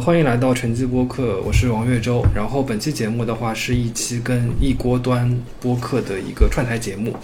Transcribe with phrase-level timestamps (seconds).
[0.00, 2.24] 呃，欢迎来到晨记播客，我是王月洲。
[2.34, 5.30] 然后本期节目的话是一期跟一锅端
[5.60, 7.14] 播客的一个串台节目。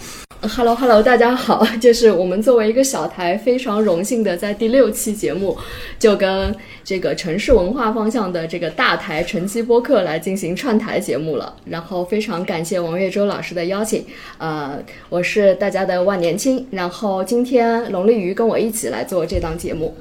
[0.41, 5.57] Hello Hello，大家好，就是我们作为一个小台，非常荣幸的在第六期节目
[5.97, 11.55] 就跟这个城市文化方向的这个大台晨记播客来进行串台节目了。
[11.65, 14.05] 然后非常感谢王月洲老师的邀请，
[14.37, 14.77] 呃，
[15.09, 16.67] 我是大家的万年青。
[16.69, 19.97] 然后今天龙丽鱼跟我一起来做这档节目。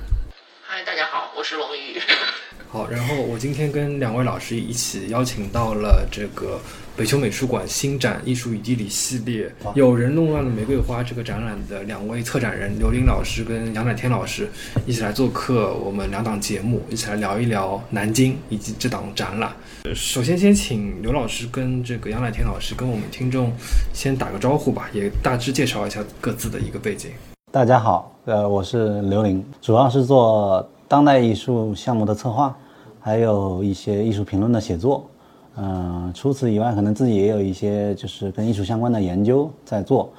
[0.66, 1.98] 嗨，大家好，我是龙鱼。
[2.68, 6.58] 好，然后我今天跟两位老师一起邀请到了这个
[6.96, 14.48] 北丘美术馆新展《艺术与地理》系列“有人弄乱了玫瑰花”这个展览的两位策展人刘林老师跟杨乃天老师
[14.84, 19.52] 一起来做客我们两档节目，一起来聊一聊南京以及这档展览。
[19.94, 23.52] 首先，先请刘老师跟这个杨乃天老师跟我们听众
[23.92, 27.12] 先打个招呼吧，也大致介绍一下各自的一个背景。
[27.52, 32.56] 大家好，呃，我是刘林，主要是做当代艺术项目的策划。
[32.98, 35.06] 还有一些艺术评论的写作，
[35.54, 40.10] 嗯，除此以外，可能自己也有一些就是跟艺术相关的研究在做。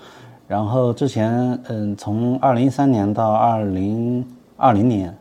[0.48, 5.14] 然后之前，嗯，从二零一三年到二零二零年，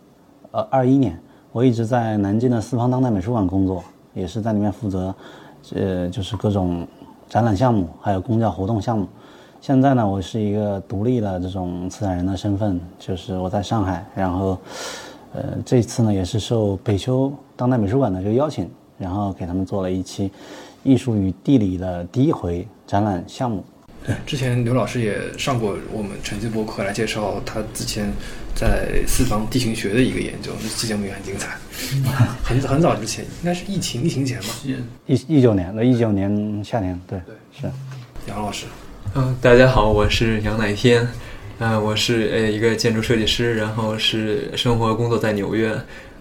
[0.52, 3.82] 呃，二一年，我一直在南京的四方当代美术馆工作，
[4.14, 5.12] 也是在里面负责，
[5.74, 6.86] 呃，就是各种
[7.28, 9.08] 展览项目，还有公教活动项目。
[9.60, 14.56] 现在呢，我是一个独立的这种策展人的身份，就是我在上海，然后。
[15.36, 20.32] 呃，这次呢也是受北丘当代美术馆的这个邀请，然后给他们做了一期
[20.82, 23.62] 艺术与地理的第一回展览项目。
[24.06, 28.10] 对，之前刘老师也上过我们晨曦播客来介绍他之前
[28.54, 31.58] 在四方地形学的一个研究，那期节目也很精彩。
[32.42, 34.48] 很很早之前，应该是疫情疫情前吧？
[35.06, 37.70] 一一九年，那一九年夏天，对对是。
[38.26, 38.64] 杨老师，
[39.14, 41.06] 嗯，大家好，我是杨乃天。
[41.58, 45.74] 嗯，我是呃一个建筑设计师，然后是生活工作在纽约。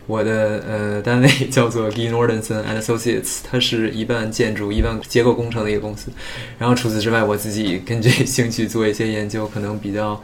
[0.08, 2.09] 我的呃单位 叫做 G.
[2.09, 6.09] Nordenson and Associates，它是一半建筑一半结构工程的一个公司。
[6.58, 10.22] 然后除此之外，我自己根据兴趣做一些研究，可能比较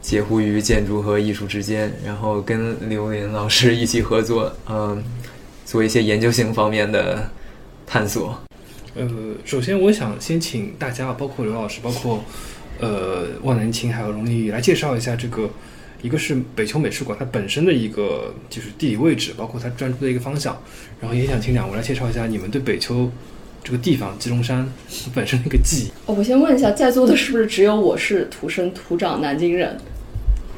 [0.00, 1.92] 介乎于建筑和艺术之间。
[2.02, 5.04] 然后跟刘林老师一起合作，嗯，
[5.66, 7.28] 做一些研究性方面的
[7.86, 8.40] 探索。
[8.94, 9.06] 呃，
[9.44, 12.24] 首先我想先请大家，包括刘老师，包括。
[12.80, 15.48] 呃，万年青还有龙丽玉来介绍一下这个，
[16.02, 20.60] 一个是北丘美术馆它本身的一个就是地理位置，包括它专注的一个方向，
[21.00, 23.10] 然后也想请两位来介绍一下你们对北丘
[23.64, 24.66] 这个地方，鸡龙山
[25.14, 25.88] 本身的一个记忆。
[26.06, 29.76] 哦，我先问一下，在座的是不是只有我是土生土长南京人？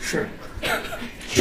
[0.00, 0.26] 是。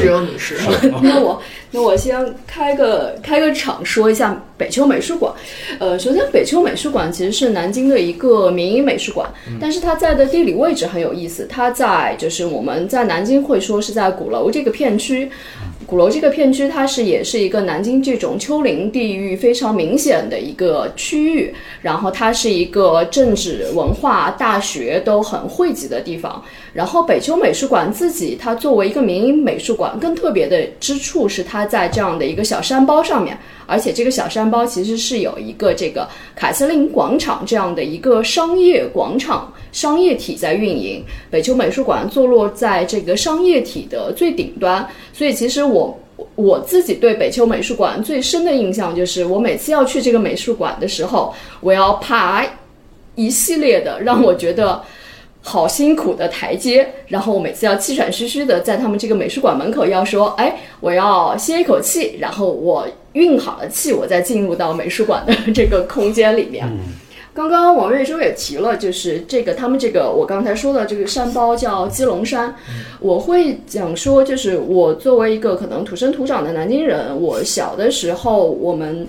[0.02, 0.56] 只有你是，
[1.02, 1.42] 那我
[1.72, 2.16] 那我先
[2.46, 5.34] 开个开个场说一下北丘美术馆。
[5.80, 9.28] 呃，首先北丘美术馆其实是南京的一个民营美术馆，
[9.60, 15.30] 但是它在的地理位置很有意思，它在就是我们在南京会说是在鼓楼这个片区。
[15.86, 26.44] 鼓楼这个片区，它是也是一个南京这种丘陵地域非常明显的一个区域，然后它是一个政治、文化、大学都很汇集的地方。
[26.78, 33.36] 然后北丘美术馆自己，它作为一个民营美术馆，更特别的之处是它在这样的一个小山包上面。
[33.66, 41.04] 而且这个小山包其实是有一个这个凯瑟琳广场这样的一个商业广场、商业体在运营。
[41.32, 46.00] 北丘美术馆坐落在这个商业体的最顶端，所以其实我
[46.36, 52.46] 我自己对北丘美术馆最深的印象就是，我每次要去这个美术馆的时候，我要爬
[53.16, 54.80] 一系列的让我觉得。
[55.42, 66.68] 好辛苦的台阶，然后我每次要气喘吁吁的在他们这个美术馆门口要说，哎，我要歇一口气，然后我运好了气，我再进入到美术馆的这个空间里面。
[67.34, 72.54] 刚刚王瑞洲也提了，就是这个他们这个我刚才说的这个山包叫鸡笼山，
[73.00, 79.08] 我会讲说，就是我作为一个可能土生土长的南京人，我小的时候我们。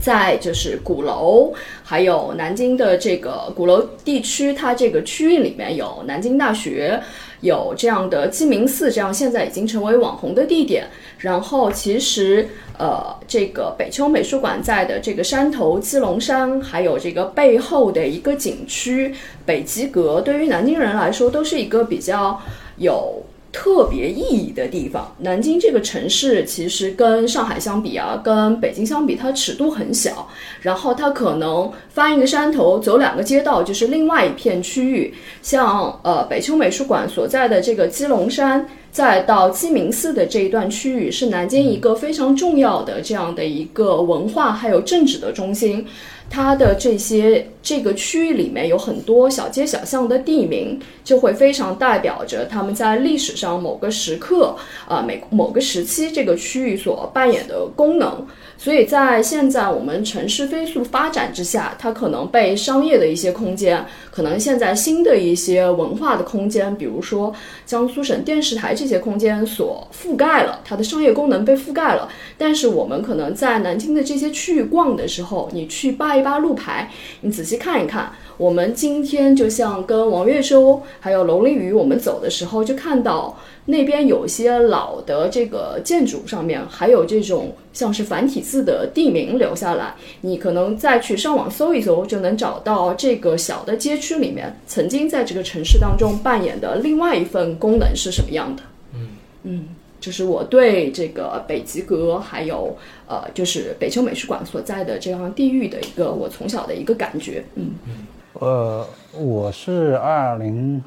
[0.00, 1.52] 在就是鼓楼，
[1.84, 6.98] 还有南京的这个鼓楼地区，它这个区域里面有南京大学，
[7.42, 10.86] 有这样的鸡鸣寺，这样现在已经成为网红的地点。
[11.18, 19.14] 然后其实，呃，这个北丘美术馆在的这个山头鸡龙山，还有这个背后的一个景区
[19.44, 22.40] 北极阁，对于南京人来说都是一个比较
[22.78, 23.22] 有。
[23.52, 30.28] 特别意义的地方，南京这个城市其实跟上海相比啊，跟北京相比，它尺度很小。
[30.60, 35.12] 然后它可能翻一个山头，走两个街道就是另外一片区域。
[35.42, 45.84] 像呃北秋美术馆所在的这个鸡龙山，再到鸡鸣寺的这一段区域，是南京一个非常重要的这样的一个文化还有政治的中心。
[46.30, 54.56] 它的这些这个区域里面有很多小街小巷的地名，就会非常代表着他们在历史上某个时刻
[54.88, 58.24] 啊，每某个时期这个区域所扮演的功能。
[58.62, 67.32] 所以在现在我们城市飞速发展之下，它可能被商业的一些空间，可能现在新的一些文化的空间，比如说
[67.64, 72.06] 江苏省电视台这些空间所覆盖了，它的商业功能被覆盖了。
[72.36, 76.90] 但是我们可能在南京的这些区域逛的时候，你去扒一扒路牌，
[77.22, 78.12] 你仔细看一看。
[78.36, 89.94] 我们今天就像跟王月洲还有楼凌宇我们走的时候，就看到那边有些老的这个建筑上面还有这种像是繁体字的地名留下来。
[90.20, 98.62] 你可能再去上网搜一搜，就能找到这个小的街区里面曾经在这个城市当中扮演的另外一份功能是什么样的。
[98.94, 99.08] 嗯
[99.44, 99.68] 嗯。
[100.00, 102.74] 就是我对这个北极阁，还有
[103.06, 110.82] 呃，就是北秋美术馆所在的这样地域的一个我从小的一个感觉，嗯嗯，呃，我是二零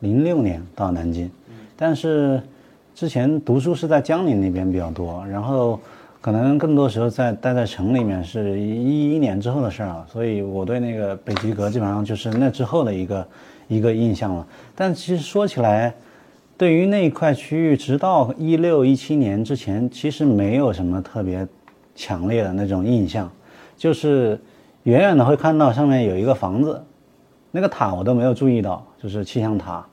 [0.00, 1.30] 零六年到南京，
[1.76, 2.42] 但是
[2.94, 5.78] 之前读书是在江宁那边比较多，然后
[6.20, 13.28] 可能更多时候在待在城里面是一一年之后的事儿了，所以我对那个北极阁基本上就是那之后的一个
[13.68, 14.46] 一个印象了。
[14.74, 15.94] 但其实说起来。
[16.56, 21.44] 对于那一块区域，直到一六一七年之前，其实没有什么特别
[21.96, 23.28] 强烈的那种印象，
[23.76, 24.40] 就是
[24.84, 26.80] 远远的会看到上面有一个房子，
[27.50, 29.84] 那个塔我都没有注意到，就是气象塔，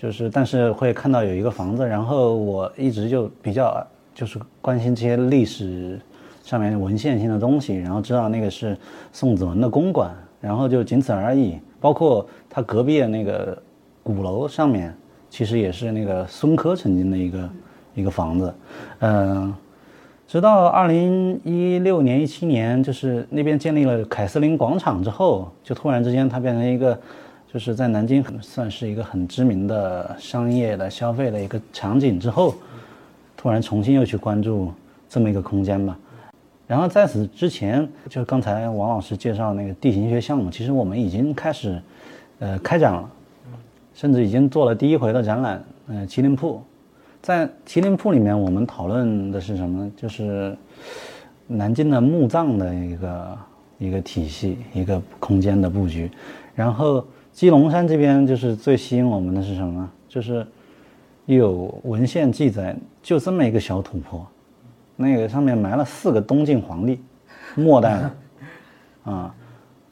[0.00, 6.00] 就是但是会看到有一个房子，然后我一直就比较就是关心这些历史
[6.42, 8.76] 上面文献性的东西，然后知道那个是
[9.12, 10.10] 宋子文的公馆，
[10.40, 13.60] 然后就仅此而已，包括他隔壁的那个
[14.02, 14.94] 鼓楼上面。
[15.28, 17.50] 其实也是那个孙科曾经的一个
[17.94, 18.52] 一个房子，
[18.98, 19.54] 嗯，
[20.26, 26.98] 直到二零一六年、一七年，就是那边建立了凯瑟琳广场之后，就突然之间它变成一个，
[27.52, 32.54] 就是在南京算是一个很知名的商业的消费的一个场景之后，
[33.36, 34.72] 突然重新又去关注
[35.08, 35.98] 这么一个空间吧。
[36.66, 41.82] 然后在此之前，就刚才王老师介绍那个地形学项目，其实我们已经开始
[42.38, 43.10] 呃开展了。
[43.92, 46.62] 甚至已经做了第一回的展览，呃，麒麟铺，
[47.20, 49.92] 在麒麟铺里面，我们讨论的是什么呢？
[49.94, 50.56] 就是
[51.48, 53.38] 南京的墓葬的一个
[53.78, 56.10] 一个体系，一个空间的布局。
[56.54, 57.04] 然后
[57.40, 59.90] 鸡龙山这边就是最吸引我们的是什么？
[60.06, 60.46] 就是
[61.24, 64.26] 有文献记载，就这么一个小土坡，
[64.94, 67.00] 那个上面埋了四个东晋皇帝，
[67.54, 68.10] 末代的，
[69.10, 69.34] 啊。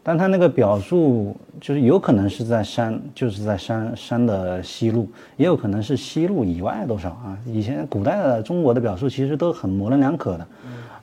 [0.03, 5.09] 但他那个表述就是有可能是在山，就是在山山的西路，
[5.39, 7.39] 也有可能是西路以外多少啊？
[7.47, 10.47] 以前古代的中国的表述其实都很模棱两可的，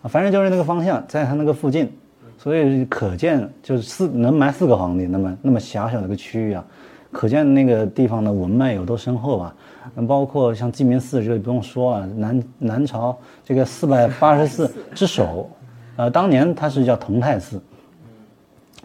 [0.03, 1.91] 啊，反正就是那个方向，在他那个附近，
[2.37, 6.63] 所以可见就是四能埋四个皇帝，那么那么狭小的一个区域啊，
[7.11, 9.55] 可见那个地方的文脉有多深厚吧？
[9.95, 15.49] 嗯，包括像鸡鸣寺这个不用说了，南南朝这个四百八十寺之首，
[15.95, 17.61] 呃，当年它是叫同泰寺。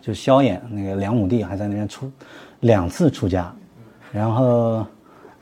[0.02, 2.10] 就萧衍那个梁武帝还在那边出
[2.60, 3.54] 两次出家，
[4.10, 4.82] 然后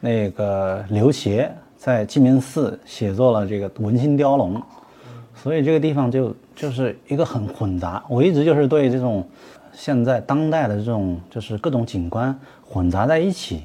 [0.00, 4.56] 那个刘协在鸡鸣寺写作了这个《文心雕龙》，
[5.32, 8.04] 所以这个地方就就是一个很混杂。
[8.08, 9.24] 我一直就是对这种
[9.72, 13.62] 现在当代的这种就是各种景观混杂在一起，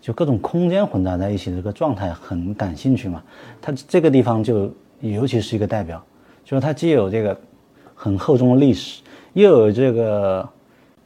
[0.00, 3.20] 就各种空间混杂在一起的这个状态很感兴趣嘛。
[3.60, 6.00] 它这个地方就尤其是一个代表，
[6.44, 7.36] 就是它既有这个
[7.96, 9.02] 很厚重的历史。
[9.32, 10.48] 又有这个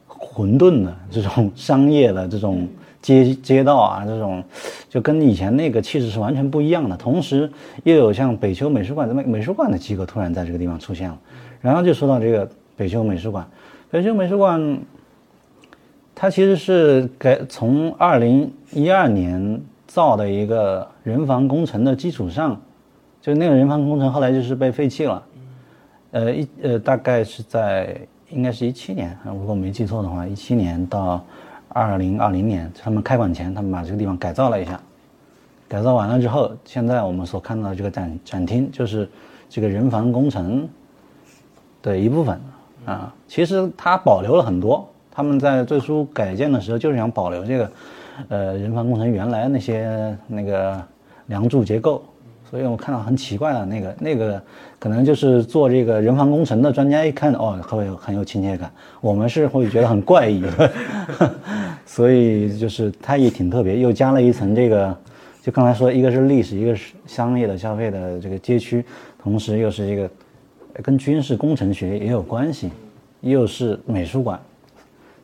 [0.07, 2.67] 混沌的这种商业的这种
[3.05, 4.43] 街街道啊，这种
[4.89, 6.97] 就跟以前那个气质是完全不一样的。
[6.97, 7.47] 同时，
[7.83, 11.19] 又有像北秋美术馆这么美术馆的机构突然在这个地方出现了。
[11.61, 13.47] 然后就说到这个北秋美术馆，
[13.91, 14.79] 北秋美术馆，
[16.15, 22.59] 它其实是改从二零一二年造的一个人防工程的基础上，
[23.21, 25.23] 就那个人防工程后来就是被废弃了。
[26.09, 27.95] 呃一呃大概是在。
[28.31, 31.23] 应该是一七年，如果没记错的话，一七年到
[31.75, 34.79] 二零二零年，他们开馆前，他们把这个地方改造了一下。
[35.67, 39.09] 改造完了之后，现在我们所看到的这个展展厅，就是
[39.49, 40.69] 这个人防工程
[41.81, 42.39] 的一部分
[42.85, 43.13] 啊。
[43.27, 47.71] 其实它保留了很多，他们在最初改建的时候就是想保留这个
[48.29, 50.81] 呃人防工程原来那些那个
[51.25, 52.01] 梁柱结构。
[52.49, 54.41] 所以我看到很奇怪的那个那个，
[54.85, 58.71] 可能就是做这个人防工程的专家一看哦，会有很有亲切感。
[59.01, 60.43] 我们是会觉得很怪异，
[61.87, 64.95] 所以就是它也挺特别，又加了一层这个
[65.41, 68.85] 就刚才说，一个是历史，一个是商业的消费的这个街区，
[69.17, 70.07] 同时又是一个
[70.83, 72.69] 跟军事工程学也有关系，
[73.21, 74.39] 又是美术馆，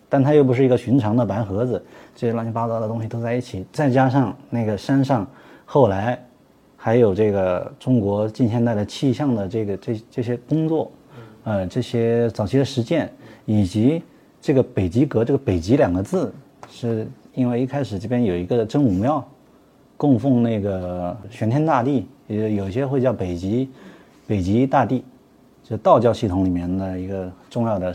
[0.10, 1.80] 但它又不是一个寻常的白盒子，
[2.16, 5.28] 这些乱七八糟的东西都在一起，再加上那个山上
[5.66, 6.20] 后来
[6.84, 10.92] 还有这个中国近现代的气象的这个这这些工作，
[11.44, 13.08] 呃，这些早期的实践，
[13.46, 14.02] 以及
[14.42, 16.34] 这个北极阁这个北极两个字，
[16.72, 19.24] 是因为一开始这边有一个真武庙。
[19.96, 23.70] 供奉那个玄天大帝，也有些会叫北极，
[24.26, 25.04] 北极大帝，
[25.64, 27.94] 就道教系统里面的一个重要的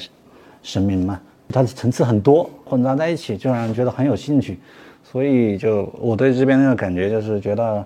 [0.63, 1.21] 神明嘛。
[1.49, 4.61] 它的层次很多，混杂在一起，就让人觉得很有兴趣。
[5.03, 7.85] 所以，就我对这边那个感觉，就是觉得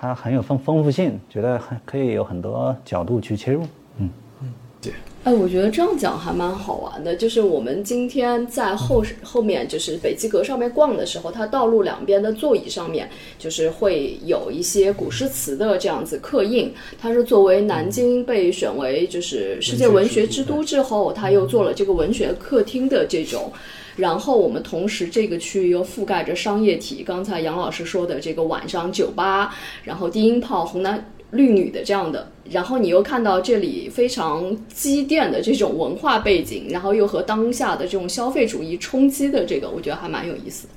[0.00, 3.62] 它很有丰丰富性，觉得很可以有很多角度去切入。
[3.98, 4.08] 嗯
[4.40, 4.92] 嗯，对。
[5.24, 7.16] 哎，我觉得这样讲还蛮好玩的。
[7.16, 16.72] 就是我们今天在后后面，就是北极阁上面逛的时候，它道路两边的座椅上面，就是会有一些古诗词的这样子刻印。
[16.98, 23.52] 它是作为南京被选为就是世界文学之都之后，它又做了这个文学客厅的这种。
[23.98, 29.52] 然后我们同时这个区域又覆盖着商业体，刚才杨老师说的这个晚上酒吧，
[29.82, 32.30] 然后低音炮、红男绿女的这样的。
[32.48, 40.74] 然后你又看到这里非常积淀的这种文化背景，然后又和当下的这种消费主义冲击的这个，我觉得还蛮有意思的。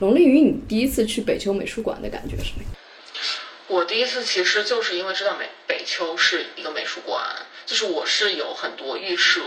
[0.00, 2.62] 龙丽云，你第一次去北丘美术馆的感觉是什么？
[3.66, 7.20] 我第一次其实就是因为知道美北丘是一个美术馆，
[7.66, 9.40] 就是我是有很多预设，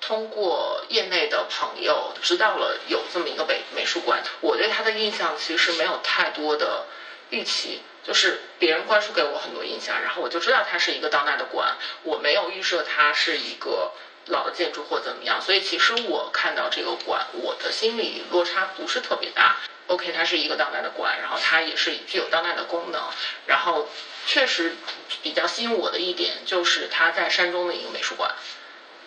[0.00, 6.86] 通过业内的朋友知道了有这么一个美美术馆，我对它的印象其实没有太多的
[7.30, 7.82] 预期。
[8.04, 13.90] 就是别人灌输给我很多印象，然后我就知道它是一个当代的馆，我没有预设它是一个
[14.26, 19.56] 老的建筑或怎么样，所以其实我看到这个馆，我的心理落差不是特别大。
[19.88, 23.02] OK，它是一个当代的馆，然后它也是具有当代的功能，
[23.46, 23.88] 然后
[24.24, 24.76] 确实
[25.24, 28.32] 比较吸引我的一点就是它在山中的一个美术馆，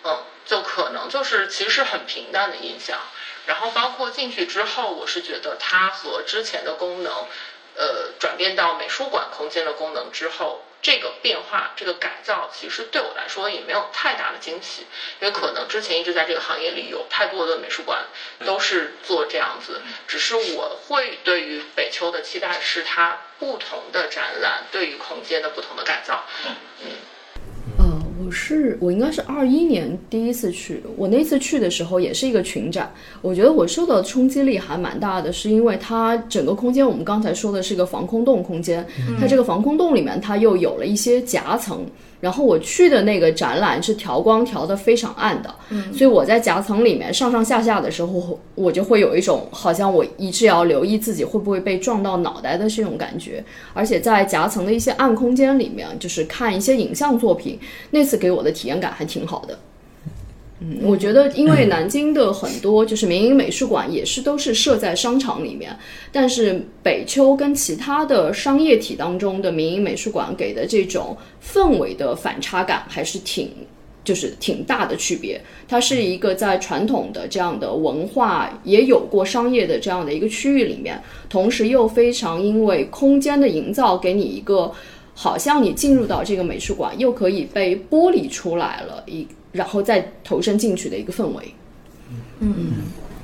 [0.04, 2.98] 嗯，就可能就是其实是很平淡的印象，
[3.46, 7.24] 然后包括进去之后，我是觉得它和之前的功能。
[7.76, 14.82] 呃，转变到美术馆空间的功能之后，这个变化、这个改造，其实对我来说也没有太大的惊喜，
[15.20, 18.04] 因为可能之前一直在这个行业里有太多的美术馆
[18.44, 26.24] 都是做这样子，只是我会对于北秋的期待是它不同的展览对于空间的不同的改造，
[26.80, 26.90] 嗯。
[28.30, 38.86] 是我应该是二一年第一次去，我那次去的时候也是一个群展，我觉得我受到的冲击力还蛮大的，是因为它整个空间我们刚才说的是一个防空洞空间，
[39.18, 41.84] 它这个防空洞里面它又有了一些夹层。
[42.20, 45.54] 然后我去的那个展览是调光调的非常暗的，
[45.92, 53.42] 所以我在夹层里面上上下下的时候，我就会有一种好像我一直要留意自己会不会被撞到脑袋的这种感觉。
[53.72, 57.58] 而且在夹层的一些暗空间里面，就是看一些影像作品，
[57.90, 59.58] 那次给我的体验感还挺好的。
[60.62, 65.74] 嗯，我觉得，因为南京的很多就是民营美术馆也是都是设在商场里面，
[66.12, 73.50] 但是北丘跟其他的商业体当中的民营美术馆给的这种氛围的反差感还是挺，
[74.04, 75.40] 就是挺大的区别。
[75.66, 84.70] 它是一个在传统的这样的文化也有过商业的这样的一个区域里面，同时又非常因为空间的营造给你一个
[85.14, 89.26] 好像你进入到这个美术馆又可以被剥离出来了一。
[89.52, 91.54] 然后再投身进去的一个氛围，
[92.38, 92.54] 嗯，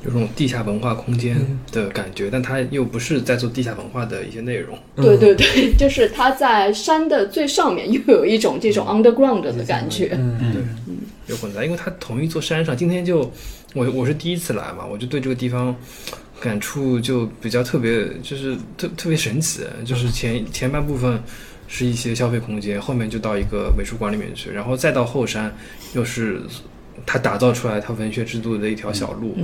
[0.05, 1.37] 有种地下文化空间
[1.71, 4.77] 的感觉，但它又不是在做地下文化的一些内容。
[4.97, 10.11] 对对对， 就是它在山的最上面，又有一种这种 underground 的感觉。
[10.19, 10.63] 嗯，对，
[11.29, 12.77] 有混杂，因为它同一座山上。
[12.77, 13.31] 今天就
[13.75, 15.75] 我我是第一次来嘛，我就对这个地方
[16.41, 21.23] 感触就比较特别，就是特特别神奇，就是前前半部分。
[21.69, 25.53] 是一些消费空间，后面就到一个美术馆里面去，然后再到后山，
[25.95, 26.41] 又是
[27.05, 29.37] 他打造出来他文学之都的一条小路，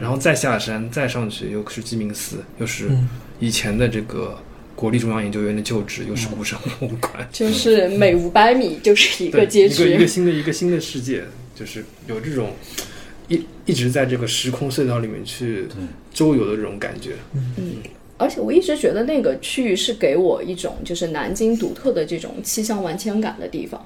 [0.00, 2.90] 然后再下山再上去又是鸡鸣寺，又是
[3.38, 4.38] 以前的这个
[4.74, 12.54] 国立中央研究院的旧址，又是古生博物馆，就是每五百米就是一个街区，一个新的一个新的世界，就是有这种
[13.28, 15.66] 一一直在这个时空隧道里面去
[16.12, 17.12] 周游的这种感觉，
[17.56, 17.76] 嗯。
[18.20, 23.82] 而且我一直觉得那个区域是给我一种就是南京独特的这种气象万千感的地方。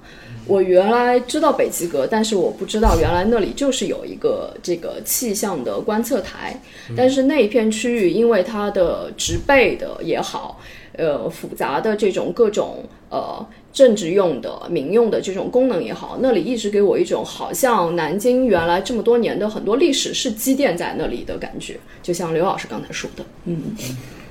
[0.47, 6.61] 我原来知道北极阁，但是我不知道原来那里就是有一个这个气象的观测台。
[6.97, 10.61] 但是那一片区域，因为它的植被的也好，
[10.95, 21.79] 呃，复杂的这种各种呃政治用的、民用的这种功能也好，那里一直给我一种好像南京原来这么多年的很多历史是积淀在那里的感觉。
[22.03, 23.62] 就像刘老师刚才说的，嗯。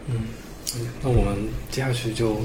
[0.07, 0.27] 嗯，
[1.01, 1.37] 那我们
[1.69, 2.37] 接下去就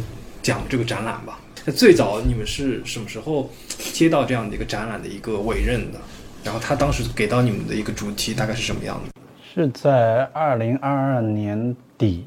[0.43, 1.41] 讲这个展览吧。
[1.65, 5.99] 那 最早你们是什么时候接到这样的一个展览的一个委任的？
[6.45, 9.23] 然后他当时给到你们的一个主题大概是什么样的？
[9.53, 12.25] 是在二零二二年底，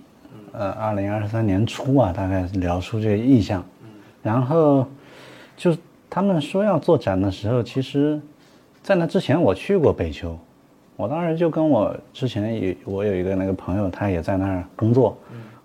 [0.52, 3.66] 呃，二零二三年初啊，大概聊出这个意向。
[4.22, 4.86] 然后
[5.56, 5.76] 就
[6.10, 8.20] 他们说要做展的时候，其实，
[8.84, 10.38] 在那之前我去过北丘，
[11.02, 15.18] 我当时就跟我之前有我有一个那个朋友，他也在那儿工作，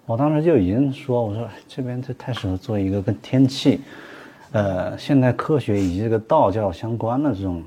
[0.06, 3.82] 我当时就已经说，我说哎这边这太适合做一个跟天气，
[4.52, 7.62] 呃，现代科学以及这个道教相关的这种，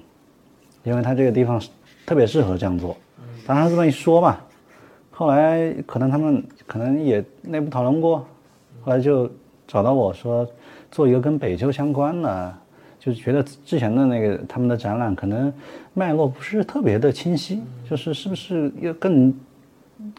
[0.84, 1.62] 因为它这个地方
[2.08, 2.98] 特别适合这样做。
[3.46, 4.44] 当然这么一说吧，
[5.12, 8.26] 后来可能他们可能也内部讨论过，
[8.82, 9.30] 后来就
[9.68, 10.48] 找到我说
[10.90, 12.58] 做一个跟北丘相关的，
[13.00, 15.52] 就是觉得之前的那个他们的展览可能
[15.94, 19.34] 脉络不是特别的清晰，就是是不是要更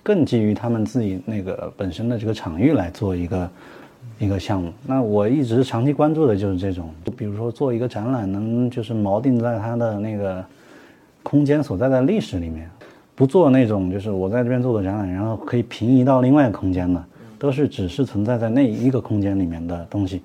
[0.03, 3.51] 更基于他们自己那个本身的这个场域来做一个
[4.19, 4.73] 一个项目。
[4.87, 10.45] 那我一直长期关注的就是这种，就比如说做一个展览，能就是锚定在它的那个
[11.23, 12.69] 空间所在的历史里面。
[13.15, 17.05] 不做那种就是我在这边做个展览，然后可以平移到另外一个空间的，
[17.39, 20.23] 都是只是存在在那一个空间里面的东西。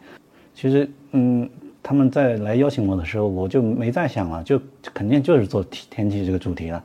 [0.54, 1.50] 其实，嗯，
[1.88, 4.60] 他们在来邀请我的时候，我就没再想了，就
[4.92, 6.84] 肯定就是做天气这个主题了，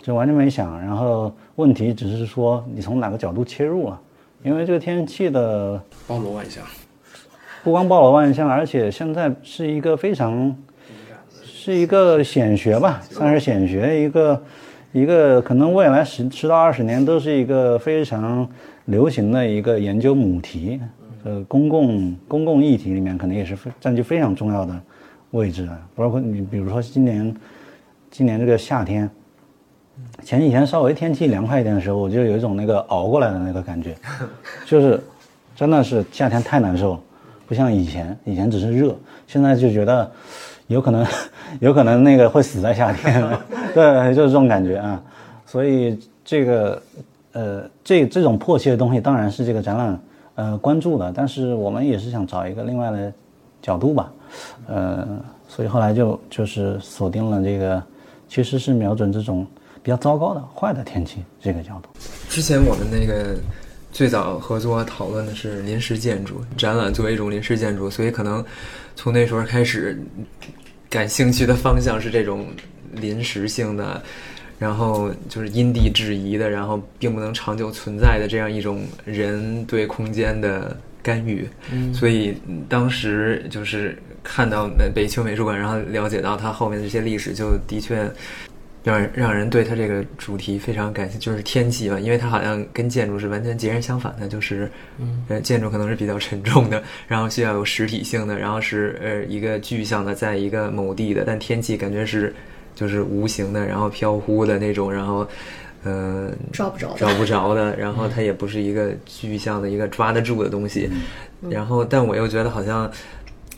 [0.00, 0.80] 就完全没想。
[0.80, 4.00] 然后问题只是说你从哪个角度切入了，
[4.42, 6.64] 因为这个天气的包罗万象，
[7.62, 10.56] 不光包罗万象，而且现在是一个非常
[11.42, 14.42] 是一个显学吧，算是显学一个。
[14.94, 18.48] 一个可能未来十十到二十年都是一个非常
[18.84, 20.80] 流行的一个研究母题，
[21.24, 24.78] 呃，公共公共议题里面可能也是占据非常重要的
[25.32, 25.78] 位置啊。
[25.96, 27.34] 包括你比如说今年，
[28.10, 29.10] 今年这个夏天，
[30.22, 33.96] 前几天稍微天气凉快一点的时候，我就有一种那个熬过来的那个感觉，
[34.64, 35.02] 就是
[35.56, 37.02] 真的是夏天太难受，
[37.46, 40.10] 不像以前，以前只是热，现在就觉得。
[40.68, 41.06] 有可能，
[41.60, 43.22] 有可能那个会死在夏天，
[43.74, 44.98] 对，就是这种感觉啊。
[45.44, 46.82] 所以这个，
[47.32, 50.00] 呃，这这种迫切的东西当然是这个展览
[50.34, 53.12] 呃关注的，但是我们也是想找一个另外的
[53.62, 54.12] 角度吧，
[54.66, 55.06] 呃，
[55.48, 57.82] 所以后来就就是锁定了这个，
[58.28, 59.46] 其实是瞄准这种
[59.82, 61.88] 比较糟糕的坏的天气这个角度。
[62.28, 63.36] 之前我们那个
[63.92, 68.44] 最早合作讨论的是临时建筑展览作为一种临时建筑，所以可能。
[68.96, 70.00] 从那时候开始，
[70.88, 72.46] 感兴趣的方向是这种
[72.92, 74.00] 临时性的，
[74.58, 81.48] 然后就是因地制宜的，然后并不能长久存在的这样一种人对空间的干预。
[81.92, 82.36] 所以
[82.68, 88.10] 当时就是看到北丘美术馆，然后了解到它后面的这些历史，就的确。
[88.84, 94.70] 让让人对它这个主题非常感兴趣，就是天气嘛，因为它好像跟建筑是完全截然相反的，就是，
[95.28, 102.30] 呃，建筑可能是比较沉重的， 然后需要有实体性的，然后是呃一个具象的，在一个某地的，但天气感觉是
[102.74, 105.26] 就是无形的，然后飘忽的那种，然后，
[105.84, 110.90] 呃，抓不着，找不着的，然后它也不是一个具象的一个抓得住的东西，
[111.48, 112.90] 然后但我又觉得好像，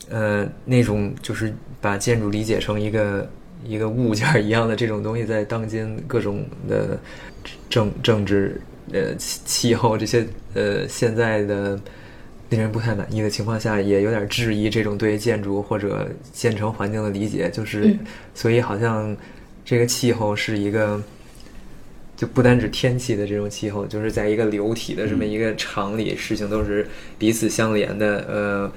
[0.09, 3.27] 呃，那种就是把建筑理解成一个。
[3.65, 6.97] 一个物件一样的这种东西，在当今各种的
[7.69, 8.61] 政政治、
[8.93, 11.77] 呃气气候这些呃现在的
[12.49, 17.49] 令人不太满意的情况下，也有点质疑这种对建筑或者建成环境的理解。
[17.49, 17.95] 就是，
[18.33, 19.15] 所以好像
[19.65, 21.01] 这个气候是一个，
[22.15, 28.25] 就不单指天气的这种气候，就是在一个流体的这么一个场里，事情都是彼此相连的。
[28.27, 28.71] 呃。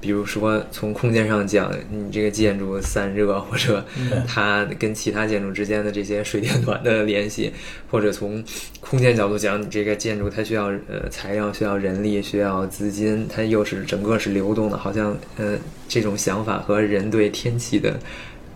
[0.00, 3.84] 比如说，从空间上讲，你这个建筑散热，或者
[4.26, 7.52] 它跟其他建筑之间的这些水电暖的联系，
[7.90, 8.42] 或者从
[8.80, 15.58] 空间角度讲，你这个建筑它需要呃材料、需要人力、需要资金，它又是整个是流动的，好像呃
[15.88, 17.98] 这种想法和人对天气的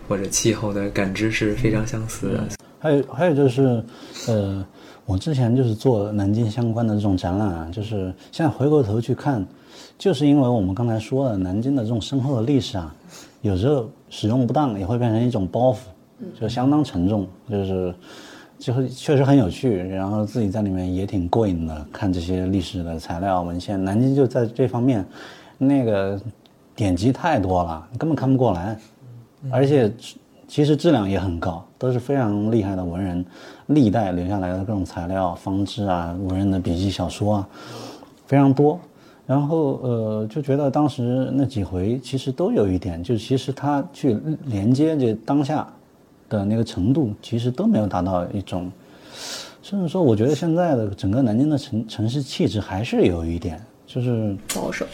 [0.07, 2.43] 或者气候的感知是非常相似的。
[2.79, 3.83] 还有还有就是，
[4.27, 4.65] 呃，
[5.05, 9.45] 我之前就是做南京相关的这种展览啊，就是现在回过头去看。
[9.97, 12.93] 就是因为我们刚才说的南京的这种深厚的历史啊，
[13.41, 15.77] 有时候使用不当也会变成一种包袱，
[16.39, 17.95] 就相当沉重，就是
[18.57, 23.81] 就会确实很有趣，然后自己在里面也挺过瘾的，看这些历史的材料文献。
[23.81, 25.05] 南京就在这方面，
[25.57, 26.19] 那个
[26.75, 28.77] 典籍太多了，根本看不过来，
[29.49, 29.91] 而且
[30.47, 33.23] 其实质量也很高，都是非常厉害的文人
[33.67, 37.47] 历代留下来的各种材料、方志啊、文人的笔记、小说啊，
[38.25, 38.79] 非常多。
[39.25, 45.67] 然后呃，就觉得当时那几回其实都有一点，就其实他去连接这当下
[46.27, 48.71] 的那个程度，其实都没有达到一种
[49.61, 54.85] 甚至说，我觉得现在的整个南京的城城市气质还是有一点，就是保守。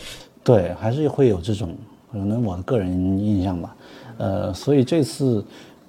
[0.44, 1.76] 对，还是会有这种
[2.12, 3.76] 可能我的个人印象吧。
[4.20, 5.44] 呃，所以这次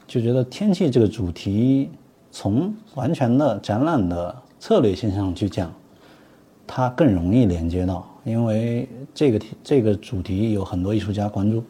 [0.06, 1.90] 就觉得天气这个主题，
[2.30, 5.70] 从完全的展览的策略性上去讲，
[6.66, 11.64] 它更容易连接到，因为这个题这个主题有很多艺术家关注，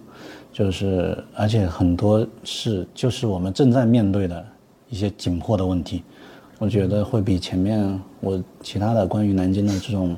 [0.52, 4.44] 就是而且很多是就是我们正在面对的
[4.88, 6.02] 一些紧迫的问题，
[6.58, 10.16] 我觉得会比前面我其他的关于南京的这种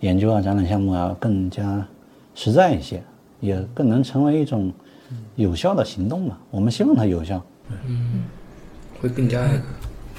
[0.00, 1.86] 研究啊展览项目啊更加
[2.34, 3.02] 实在一些，
[3.40, 4.72] 也更能成为一种
[5.34, 6.38] 有效的行动吧。
[6.50, 7.42] 我们希望它有效。
[7.86, 8.24] 嗯
[9.00, 9.48] 会更加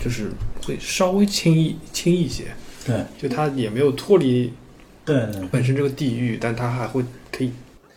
[0.04, 0.32] 就是
[0.66, 2.48] 会稍微轻易轻易一些，
[2.86, 4.52] 对就它也没有脱离
[5.06, 7.52] 对本身这个地域，但它还会可以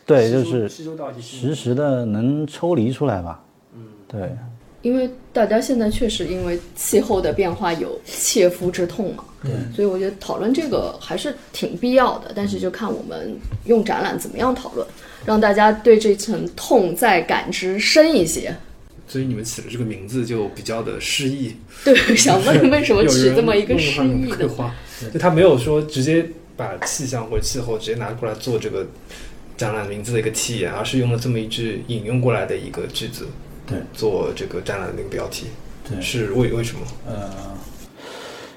[0.04, 3.44] 对，就是吸收到一些实时的能抽离出来吧。
[3.74, 4.36] 嗯，对。
[4.82, 12.30] 因为大家现在确实因为气候的变化有切肤之痛嘛，对，所以我觉得讨论这个还是挺必要的。
[12.36, 14.86] 但是就看我们用展览怎么样讨论，
[15.24, 18.54] 让大家对这层痛再感知深一些。
[19.08, 21.56] 所以你们起的这个名字就比较的诗意。
[21.84, 24.48] 对，想问为什么有取这么一个诗意的？
[24.48, 24.72] 话，
[25.12, 26.24] 就他没有说直接
[26.56, 28.86] 把气象或者气候直接拿过来做这个
[29.56, 33.26] 展览名字的一个题眼，而是用了这么一句引用过来的一个句子
[33.66, 35.46] 对做这个展览的那个标题。
[35.88, 36.80] 对是为为什么？
[37.06, 37.30] 呃，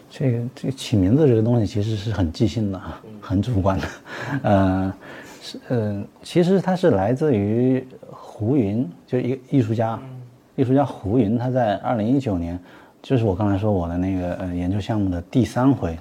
[0.10, 3.88] 这个这个起名字这个东西其实是很即兴的啊，很主观的。
[4.42, 4.94] 呃，
[5.42, 10.00] 是呃，其实它是来自于胡云，就一个艺术家，
[10.56, 12.60] 艺术家胡云，他在二零一九年，
[13.02, 15.98] 就是我刚才说我的那个呃研究项目的第三回，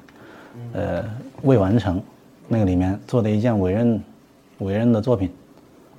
[0.72, 1.04] 呃
[1.42, 2.02] 未完成，
[2.48, 4.02] 那个里面做的一件委任
[4.58, 5.30] 委任的作品。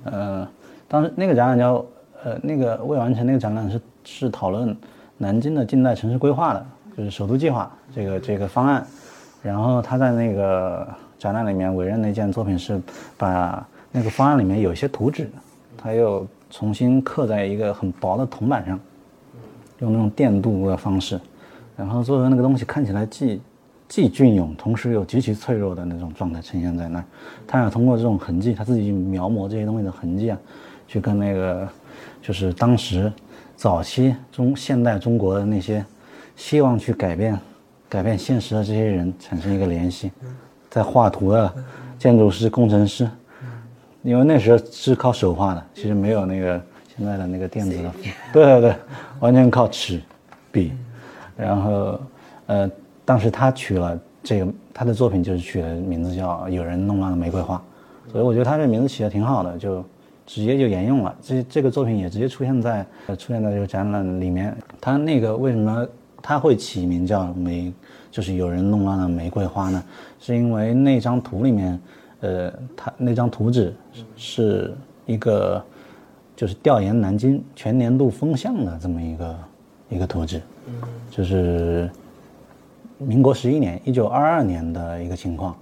[0.04, 0.46] 呃，
[0.88, 1.84] 当时那个展览叫
[2.22, 4.76] 呃那个未完成那个展览是是讨论
[5.18, 8.86] 南京的近代城市规划的，就是首都计划这个这个方案。
[9.42, 10.86] 然后他在那个
[11.18, 12.80] 展览里面委任那件作品是
[13.16, 15.30] 把那个方案里面有一些图纸，
[15.78, 18.78] 他又重新刻在一个很薄的铜板上，
[19.78, 21.18] 用那种电镀的方式，
[21.76, 23.40] 然后做的那个东西看起来既
[23.90, 27.04] 既隽永，同时又极其脆弱的那种状态呈现在那儿。
[27.44, 30.38] 他想通过这种痕迹，他自己描摹这些东西的痕迹啊，
[30.86, 31.68] 去跟那个
[32.22, 33.12] 就是当时
[33.56, 35.84] 早期中现代中国的那些
[36.36, 37.36] 希望去改变
[37.88, 40.12] 改变现实的这些人产生一个联系，
[40.70, 41.52] 在画图的
[41.98, 43.10] 建筑师、工程师，
[44.02, 46.62] 因为那时候是靠手画的，其实没有那个
[46.96, 47.92] 现在的那个电子的，
[48.32, 48.74] 对对对，
[49.18, 50.00] 完全靠尺、
[50.52, 50.72] 笔，
[51.36, 52.00] 然后
[52.46, 52.70] 呃，
[53.10, 57.60] 当时他取了这个他的作品就是取的名字叫《有人弄乱了玫瑰花》，
[58.12, 59.84] 所以我觉得他这名字起的挺好的，就
[60.24, 61.12] 直接就沿用了。
[61.20, 62.86] 这这个作品也直接出现在
[63.18, 64.56] 出现在这个展览里面。
[64.80, 65.84] 他那个为什么
[66.22, 67.72] 他会起名叫玫，
[68.12, 69.82] 就是有人弄乱了玫瑰花呢？
[70.20, 71.80] 是因为那张图里面，
[72.20, 73.74] 呃，他那张图纸
[74.16, 74.72] 是
[75.04, 75.60] 一个
[76.36, 79.36] 就是调研南京全年度风向的这么一个
[79.88, 80.40] 一个图纸，
[81.10, 81.90] 就是
[83.00, 85.56] 民国十一年，一九二二年的一个情况，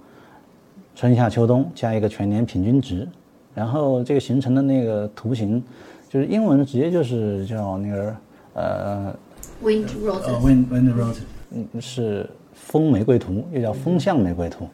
[0.93, 3.07] 春夏秋冬加一个全年平均值，
[3.55, 5.63] 然后这个形成的那个图形，
[6.09, 8.15] 就是英文直接就是叫那个
[8.55, 9.15] 呃
[9.63, 11.19] Wind roses，wind wind rose，
[11.51, 14.67] 嗯是风玫瑰图，又叫风向玫瑰图，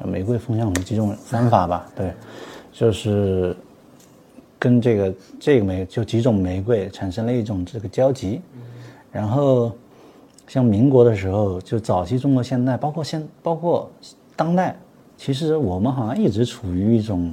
[0.00, 2.12] 呃玫瑰风向图几种方法吧，对，
[2.72, 3.56] 就是
[4.58, 8.42] 跟这个这个玫就几种玫瑰产生了一种这个交集，
[9.10, 9.72] 然后
[10.52, 13.90] 像民国的时候，就早期中国现代，包括现包括
[14.36, 14.78] 当代，
[15.16, 17.32] 其实我们好像一直处于一种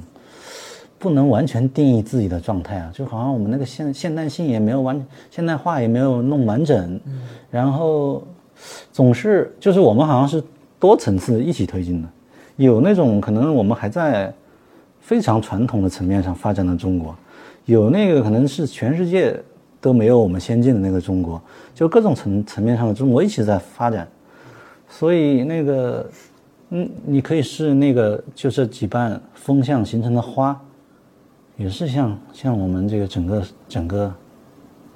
[0.98, 6.98] 不能完全定义自己的状态啊，就好像我们那个现现代性也没有完现代化也没有弄完整，
[7.50, 8.22] 然后
[8.90, 10.42] 总是就是我们好像是
[10.78, 12.08] 多层次一起推进的，
[12.56, 14.32] 有那种可能我们还在
[14.98, 17.14] 非常传统的层面上发展的中国，
[17.66, 19.38] 有那个可能是全世界
[19.80, 21.40] 都没有我们先进的那个中国，
[21.74, 24.06] 就各种层层面上的中国一起在发展，
[24.88, 26.10] 所以那个，
[26.68, 30.60] 嗯，你可以是那个就这几瓣风向形成的花，
[31.56, 34.12] 也是像像我们这个整个整个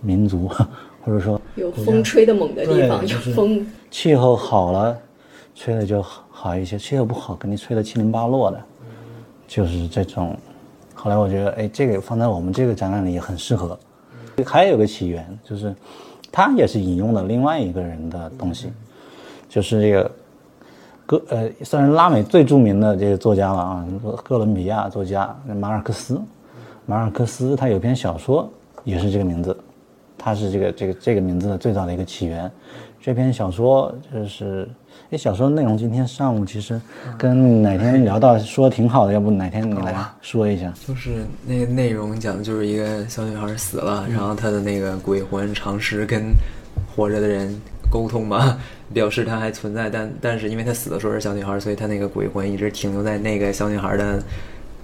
[0.02, 0.48] 民族，
[1.02, 4.98] 或者说有风吹的猛的地方，有风气候好了，
[5.54, 8.62] 吹的就好好一些；气候不好，肯定吹的七零八落的，
[9.46, 10.36] 就是这种。
[10.94, 13.78] 后来我觉得，哎，这个放在我们这个展览里也很适合。
[14.42, 15.74] 还有个起源，就是
[16.32, 18.72] 他也是引用了另外一个人的东西，
[19.48, 20.10] 就是这个
[21.06, 23.86] 哥呃，算是拉美最著名的这个作家了啊，
[24.24, 26.20] 哥伦比亚作家马尔克斯。
[26.86, 28.50] 马尔克斯他有篇小说
[28.82, 29.56] 也是这个名字，
[30.18, 32.50] 他是这个这个这个名字的最早的一个起源。
[33.00, 34.68] 这篇小说就是，
[35.14, 36.80] 哎，小说内容今天上午其实
[37.16, 40.74] 跟哪天聊到说挺好的，要不哪天你来说一下？
[40.88, 46.32] 就是那个内容讲的就是一个小女孩死了，然后她的那个鬼魂尝试跟
[46.88, 47.56] 活着的人
[47.88, 48.58] 沟通嘛，
[48.92, 54.20] 表示她还存在，但但是因为她死的时候是小女孩，所以她那个鬼魂一直停留在那个小女孩的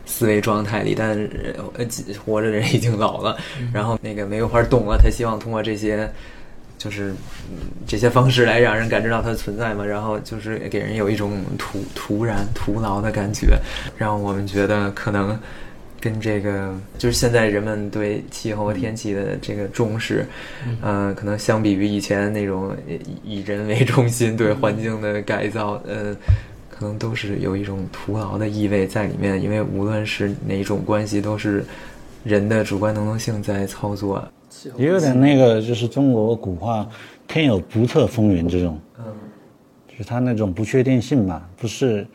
[0.06, 1.84] 思维状态里，但是呃
[2.24, 3.36] 活着的人已经老了。
[3.72, 6.08] 然后那个玫瑰花懂了，她希望通过这些。
[6.80, 7.10] 就是
[7.50, 13.58] 嗯这些方式来让人感知到它的存在嘛，然后就是给人有一种徒徒然徒劳的感觉，
[13.98, 15.38] 让我们觉得可能
[16.00, 20.24] 跟这个就是现在人们对气候和天气的这个重视，
[20.80, 26.16] 呃，可能相比于以前那种以以人为中心对环境的改造，呃，
[26.70, 31.62] 可能都是有一种徒劳的意味在里面，因为无论是哪种关系，都是
[32.24, 34.26] 人的主观能动性在操作。
[34.76, 36.86] 也有点那个，就是中国古话
[37.28, 39.04] “天有不测风云”这种，嗯，
[39.86, 42.06] 就是它那种不确定性吧，不是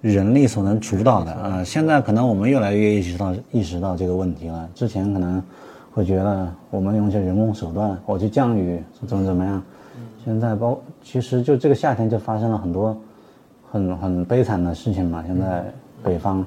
[0.00, 1.64] 人力所能主导的啊。
[1.64, 4.68] 现在可能我们越来越意识到意识到这个问题了。
[4.74, 5.42] 之前可能
[5.90, 9.62] 会觉得我们用一些人工手段，我去降雨怎么怎么样。
[10.24, 12.96] 现在包其实就这个夏天就发生了很多
[13.70, 15.24] 很很悲惨的事情嘛。
[15.26, 15.64] 现在
[16.02, 16.46] 北方，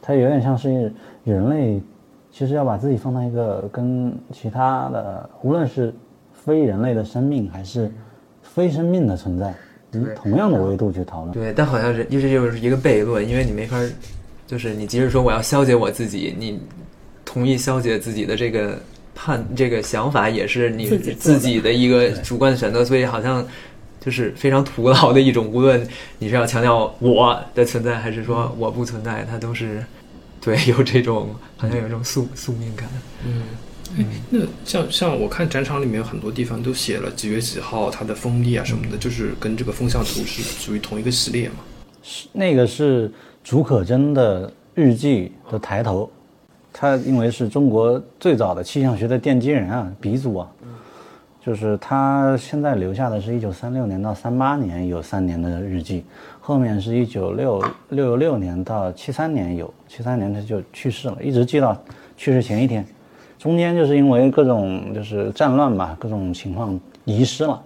[0.00, 0.90] 它有点像是
[1.22, 1.82] 人类。
[2.36, 5.94] 其实要把自己放在一个跟其他的，无论是
[6.32, 7.88] 非人类的生命还是
[8.42, 9.54] 非生命的存在，
[9.92, 11.32] 以同样的维度去讨论。
[11.32, 13.78] 对，但好像是，一直就是一个悖论，因为你没法，
[14.48, 16.60] 就是你即使说我要消解我自己，你
[17.24, 18.76] 同意消解自己的这个
[19.14, 23.46] 判这个想法，也是你自己的一个主观的选择，所以好像
[24.00, 25.46] 就是非常徒劳的一种。
[25.46, 25.86] 无论
[26.18, 29.80] 你是要强调我的存在，还是说我不存在，它都是。
[30.44, 32.86] 对，有这种好像有这种宿宿命感。
[33.26, 33.42] 嗯，
[33.96, 41.56] 哎，那像像我看展场里面有很多地方都写了几月几号它的风力啊什么的，就是跟这个风向图是属于同一个系列嘛？
[42.02, 43.10] 是那个是
[43.42, 46.10] 竺可桢的日记的抬头，
[46.72, 50.50] 他因为是中国最早的气象学的奠基人啊，鼻祖啊，
[51.42, 56.04] 就是他现在留下的是一九三六年到三八年有三年的日记。
[56.46, 61.74] 后面是一九六六六年到七三年有，七三年他就去世了，一直记到
[62.18, 62.86] 去世前一天，
[63.38, 67.62] 中间就是因为各种就是战乱吧，各种情况遗失了，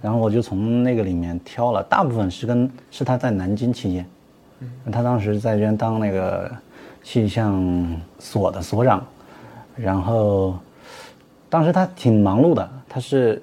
[0.00, 4.06] 然后我就从那个里面挑了，大部分是跟是他在南京期间，
[4.92, 6.48] 他当时在这边当那个
[7.02, 7.60] 气象
[8.20, 9.04] 所的所长，
[9.74, 10.56] 然后
[11.48, 13.42] 当时他挺忙碌的，他是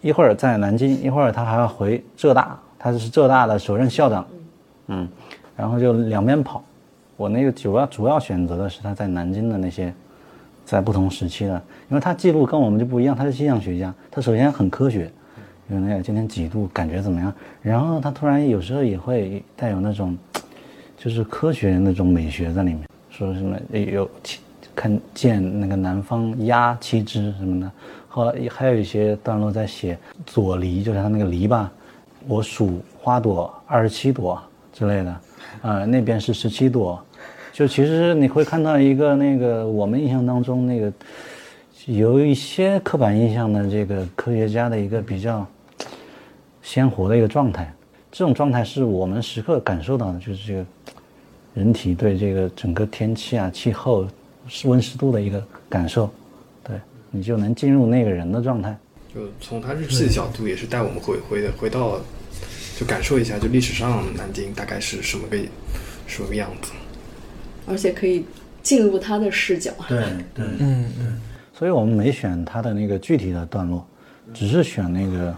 [0.00, 2.56] 一会儿在南京，一会儿他还要回浙大。
[2.82, 4.26] 他是浙大的首任校长，
[4.88, 5.08] 嗯，
[5.56, 6.64] 然后就两边跑。
[7.16, 9.94] 我那个主要主要选择的是他在南京的那些，
[10.64, 11.54] 在不同时期的，
[11.88, 13.14] 因为他记录跟我们就不一样。
[13.14, 15.08] 他是气象学家，他首先很科学，
[15.68, 17.32] 有那个今天几度，感觉怎么样？
[17.62, 20.18] 然后他突然有时候也会带有那种，
[20.98, 24.10] 就是科学那种美学在里面，说什么有
[24.74, 27.70] 看见那个南方鸭七只什么的。
[28.08, 31.68] 后来还有一些段落在写左篱，就是他那个篱笆。
[32.26, 34.40] 我数花朵二十七朵
[34.72, 35.20] 之类的，
[35.62, 37.02] 呃，那边是十七朵，
[37.52, 40.92] 就其实你会看到一个那个我们印象当中那个
[41.86, 45.46] 有一些刻板印象的这个科学家的一个比较
[46.62, 47.72] 鲜活的一个状态，
[48.10, 50.64] 这种状态是我们时刻感受到的，就是这个
[51.54, 54.06] 人体对这个整个天气啊、气候、
[54.64, 56.08] 温湿度的一个感受，
[56.62, 56.76] 对
[57.10, 58.76] 你就能进入那个人的状态。
[59.14, 62.00] 就从他日记的角度，也是带我们回回的回到，
[62.78, 65.36] 就感受一下，就历史上南京大概是什么个
[66.06, 66.72] 什么个样子，
[67.66, 68.24] 而且可以
[68.62, 69.70] 进入他的视角。
[69.88, 69.98] 对
[70.34, 71.20] 对，嗯嗯。
[71.52, 73.86] 所以我们没选他的那个具体的段落，
[74.32, 75.34] 只是选那个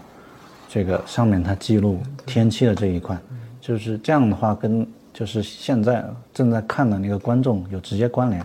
[0.69, 3.17] 这个上面他记录天气的这一块，
[3.59, 8.41] 就是这样的话，跟就是现在正在看的那个观众有直接关联。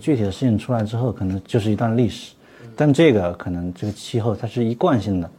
[0.00, 2.32] 具体的事情出来之后，可能就是一段历史。
[2.80, 5.30] 但这个可能这个气候它是一贯性的，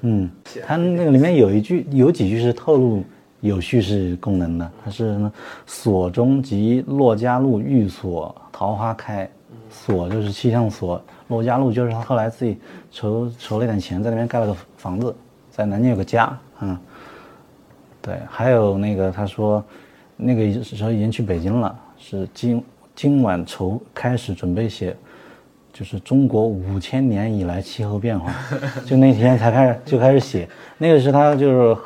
[0.00, 0.30] 嗯，
[0.66, 3.04] 它那个里面有一句有几句是透露
[3.42, 5.30] 有叙事功能的，它是什么？
[5.66, 9.28] 所中即骆家路寓所桃花开，
[9.68, 12.56] 所就是气象所，骆家路就是他后来自己
[12.90, 15.14] 筹筹了点钱在那边盖了个房子，
[15.50, 16.74] 在南京有个家，嗯，
[18.00, 19.62] 对，还有那个他说
[20.16, 22.64] 那个时候已经去北京了，是今
[22.94, 24.96] 今晚筹开始准备写。
[25.78, 28.34] 就是中国五千年以来气候变化，
[28.86, 31.80] 就那天才开始就开始写，那个是他就是，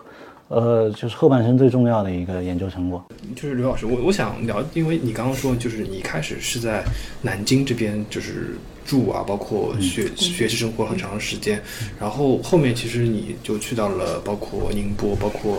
[0.46, 3.04] 呃，就是后半生最重要的一个研究成果。
[3.34, 6.84] 就是刘老师，我我想聊，因为你刚刚说，就是你开始是在
[7.22, 11.60] 南京这边就是住啊，包括学、学习生活很长时间，
[11.98, 15.58] 然后后面其实你就去到了包括宁波，包括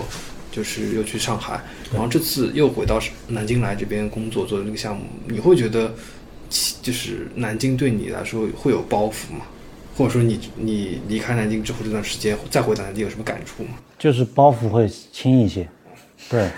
[0.50, 1.60] 就是又去上海，
[1.92, 6.21] 然后这次又回到南京来这边工作做的那个项目，你会觉得其
[6.82, 9.46] 就是南京对你来说会有包袱吗？
[9.98, 13.72] 或者说你你离开南京之后这段时间再回南京有什么感触吗？
[14.00, 15.68] 就是包袱会轻一些。
[16.30, 16.50] 对，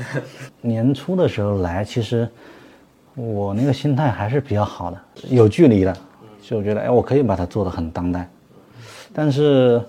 [0.62, 2.30] 年初的时候来，其实
[3.16, 5.98] 我那个心态还是比较好的，有距离的，
[6.42, 8.30] 就觉得哎，我可以把它做得很当代。
[9.14, 9.82] 但是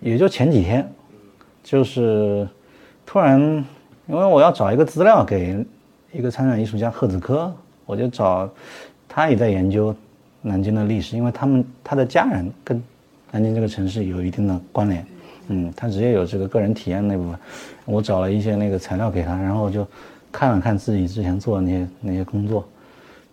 [0.00, 0.90] 也就前几天，
[1.62, 2.46] 就是
[3.06, 3.40] 突然，
[4.06, 5.64] 因为我要找一个资料给
[6.12, 7.52] 一个参展艺术家贺子科，
[7.86, 8.48] 我就找
[9.12, 9.94] 他也在研究
[10.40, 12.80] 南京的历史，因为他们他的家人跟
[13.32, 15.04] 南京这个城市有一定的关联。
[15.48, 17.36] 嗯，他直接有这个个人体验那部分，
[17.84, 19.84] 我找了一些那个材料给他，然后就
[20.30, 22.64] 看了看自己之前做的那些那些工作，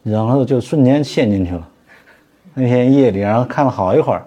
[0.02, 1.70] 然后就瞬间陷进去了。
[2.56, 4.26] 那天夜里，然后看了好一会儿，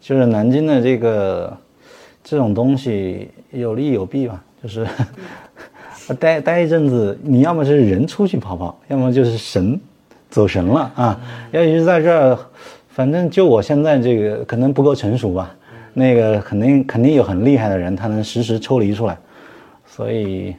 [0.00, 1.54] 就是南京的这个
[2.24, 4.86] 这种东西有利有弊吧，就是
[6.18, 9.78] 待待一阵子，你要么是人出去跑跑，要么就是神
[10.30, 11.20] 走神了啊。
[11.50, 12.38] 要一直在这儿，
[12.88, 15.54] 反正就我现在这个可能不够成熟吧。
[15.94, 19.18] 那个肯定肯定有很厉害的人，他能实时抽离出来，
[19.84, 20.54] 所以，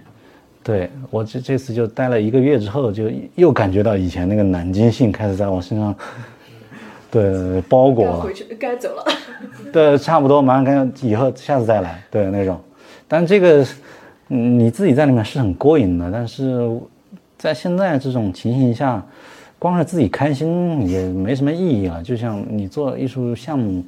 [0.61, 5.95] 对我这这次就待了一个月之后，就又感觉到以前那个南京性开始在我身上，
[7.09, 8.19] 对包裹了。
[8.19, 9.05] 回去该走了。
[9.71, 12.59] 对， 差不多，马上该以后下次再来，对那种。
[13.07, 13.65] 但这个，
[14.27, 16.69] 你自己在里面是很过瘾的，但是
[17.37, 19.01] 在现在这种情形下，
[19.59, 22.01] 光是自己开心也没什么意义了。
[22.01, 23.83] 就像你做艺术项目。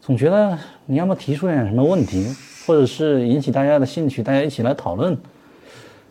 [0.00, 2.26] 总觉得你要么提出点什么问题，
[2.66, 5.14] 或者是引起大家的兴趣，大家一起来讨论，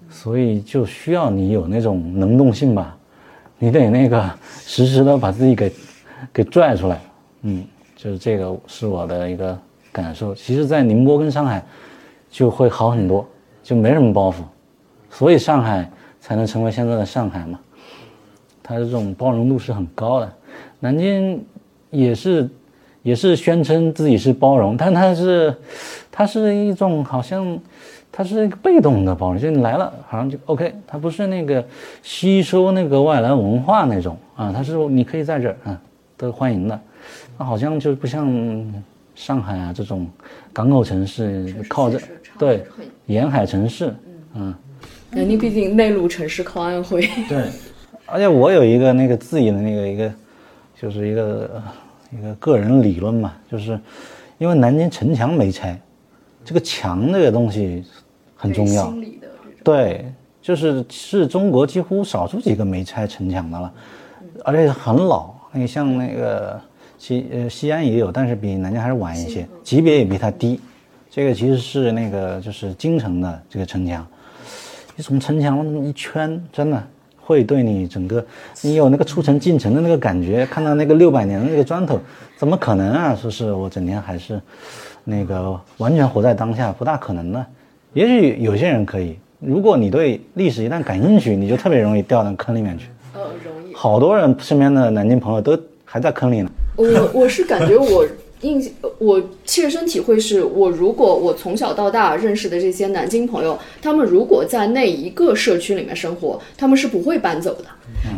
[0.08, 2.96] 所以就需要你有那种能动性吧，
[3.58, 4.24] 你得那个
[4.62, 5.74] 实时的把自己给
[6.32, 7.02] 给拽出来，
[7.42, 9.58] 嗯，就是这个是我的一个
[9.92, 10.36] 感受。
[10.36, 11.66] 其实，在宁波跟上海
[12.30, 13.28] 就会好很多，
[13.64, 14.36] 就没什么包袱，
[15.10, 15.90] 所以上海
[16.22, 17.60] 才能成为现在的上海嘛，
[18.68, 20.34] 它的这种包容度是很高的。
[20.80, 21.44] 南京
[21.90, 22.50] 也是。
[23.04, 25.56] 也是宣称自己是包容，但它是，
[26.12, 27.58] 它是一种好像，
[28.12, 31.66] 它是一个被动的包容，就你来了好像就 OK，它不是那个
[32.04, 35.82] 吸收那个外来文化那种啊，它是你可以在这儿啊，
[36.18, 36.78] 都欢迎的，
[37.38, 38.74] 那好像就不像
[39.16, 40.06] 上海啊这种
[40.52, 41.98] 港口城市靠着
[42.38, 42.66] 对
[43.06, 43.96] 沿海城市，
[44.36, 44.54] 嗯，
[45.12, 47.46] 南京毕竟内陆城市靠安徽，对，
[48.08, 50.12] 而且我有一个那个自己的那个一个，
[50.76, 51.62] 就是一个。
[52.10, 53.78] 一个个人理论嘛，就是
[54.38, 55.78] 因为南京城墙没拆，
[56.46, 57.84] 这个墙这个东西
[58.34, 58.94] 很重要。
[59.62, 60.10] 对，
[60.42, 63.74] 就是是中国几乎少数几个没拆城墙的了，
[64.46, 65.34] 而且很老。
[65.52, 66.58] 你像那个
[66.98, 70.62] 西呃西安也有，但是比南京还是晚一些，级别也比它低。
[71.10, 74.08] 这个其实是那个就是京城的这个城墙，
[74.96, 76.82] 你从城墙一圈，真的。
[77.28, 78.26] 会对你整个，
[78.62, 82.00] 你有那个出城进城的那个感觉，看到那个六百年的那个砖头，
[82.38, 83.14] 怎么可能啊？
[83.14, 84.42] 说是我整天还是，
[85.04, 87.46] 那个完全活在当下，不大可能的。
[87.92, 92.88] 也许有些人可以，如果你对历史一旦感兴趣，你就特别容易掉到坑里面去。
[93.14, 93.76] 呃，容易。
[93.76, 96.50] 好多人身边的南京朋友都还在坑里呢。
[96.78, 98.06] 我我是感觉我。
[98.42, 107.66] 印我切身体会是，我如果我从小到大认识的这些南京朋友，他们如果在那一个社区里面生活，他们是不会搬走的。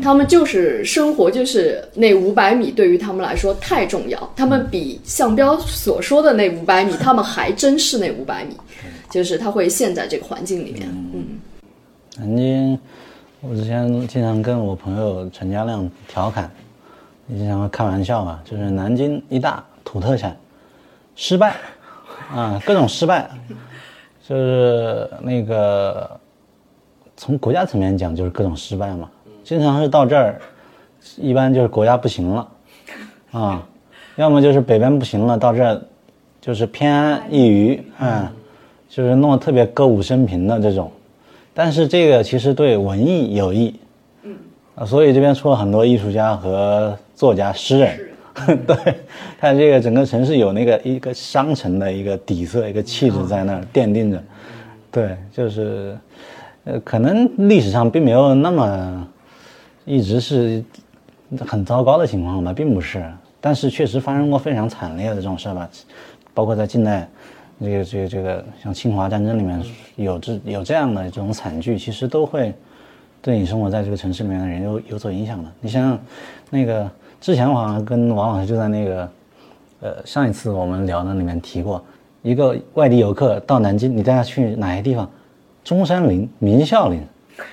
[0.01, 4.33] 他们就是生活，就是那五百米对于他们来说太重要。
[4.35, 8.57] 他们比向彪所说的那五百米，他们还真是那五百米，
[9.09, 10.87] 就是他会陷在这个环境里面。
[11.13, 11.39] 嗯，
[12.17, 12.79] 南京，
[13.41, 16.51] 我之前经常跟我朋友陈家亮调侃，
[17.29, 19.63] 经常会开玩笑嘛，就是南京一大。
[19.91, 20.37] 土特产，
[21.15, 21.55] 失败，
[22.31, 23.27] 啊，各种失败，
[24.21, 26.07] 就是那个
[27.17, 29.09] 从国家层面讲，就是各种失败嘛。
[29.43, 30.39] 经常是到这儿，
[31.17, 32.47] 一般就是国家不行了，
[33.31, 33.67] 啊，
[34.15, 35.81] 要么就是北边不行了，到这儿
[36.39, 38.27] 就是偏安一隅，嗯，
[38.87, 40.91] 就是弄得特别歌舞升平的这种。
[41.51, 43.73] 但是这个其实对文艺有益，
[44.21, 44.37] 嗯，
[44.75, 48.08] 啊，所以这边出了很多艺术家和作家、诗人。
[48.67, 48.95] 对，
[49.39, 54.21] 它这个整个城市有那个一个商城的一个底色，一个气质在那儿奠定着。
[54.91, 55.97] 对，就是，
[56.63, 59.07] 呃，可能历史上并没有那么
[59.85, 60.63] 一直是
[61.45, 63.05] 很糟糕的情况吧，并不是。
[63.41, 65.69] 但是确实发生过非常惨烈的这种事儿吧，
[66.33, 67.07] 包括在近代
[67.61, 69.61] 这个这个这个像侵华战争里面
[69.95, 72.53] 有这有这样的这种惨剧，其实都会
[73.21, 75.49] 对你生活在这个城市里面的人有有所影响的。
[75.61, 75.99] 你想想，
[76.49, 76.89] 那个
[77.21, 79.09] 之前我好像跟王老师就在那个
[79.81, 81.83] 呃上一次我们聊的里面提过，
[82.21, 85.09] 一个外地游客到南京，你带他去哪些地方？
[85.63, 87.05] 中山陵、明孝陵、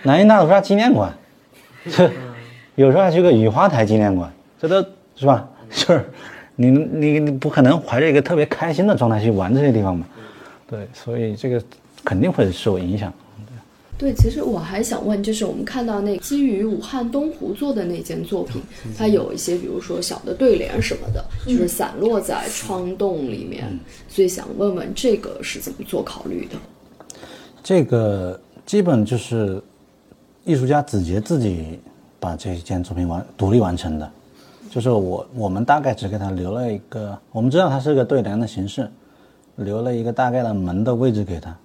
[0.02, 1.12] 南京大屠杀纪念馆，
[1.90, 2.10] 这
[2.76, 5.48] 有时候还去个雨花台纪念馆，这都是吧？
[5.68, 6.04] 就是
[6.54, 10.06] 你你你不可能怀着一个特别开心的状态去玩这些地方嘛？
[10.70, 11.62] 对，所以这个
[12.04, 13.12] 肯定会受影响。
[13.98, 18.60] 对，其实我还想问，就是我们看到那基于武汉东湖做的那件作品，
[18.96, 23.66] 它有一些，比如说小的对联什么的，就是散落在窗洞里面，
[24.08, 26.56] 所以想问问这个是怎么做考虑的？
[27.62, 29.62] 这个基本就是
[30.44, 31.80] 艺术家子杰自己
[32.20, 34.10] 把这一件作品完独立完成的，
[34.70, 38.88] 就是我我们大概只给他留了一个，我们知道它是个对联的形式，
[39.56, 41.56] 留了一个大概的门的位置给他，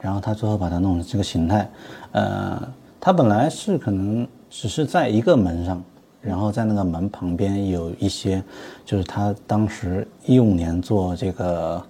[0.00, 1.68] 然后他最后把它弄成这个形态。
[2.12, 2.60] 呃，
[3.00, 5.82] 他本来是可能只是在一个门上，
[6.20, 8.42] 然后在那个门旁边有一些，
[8.84, 11.82] 就是他当时一五年做这个，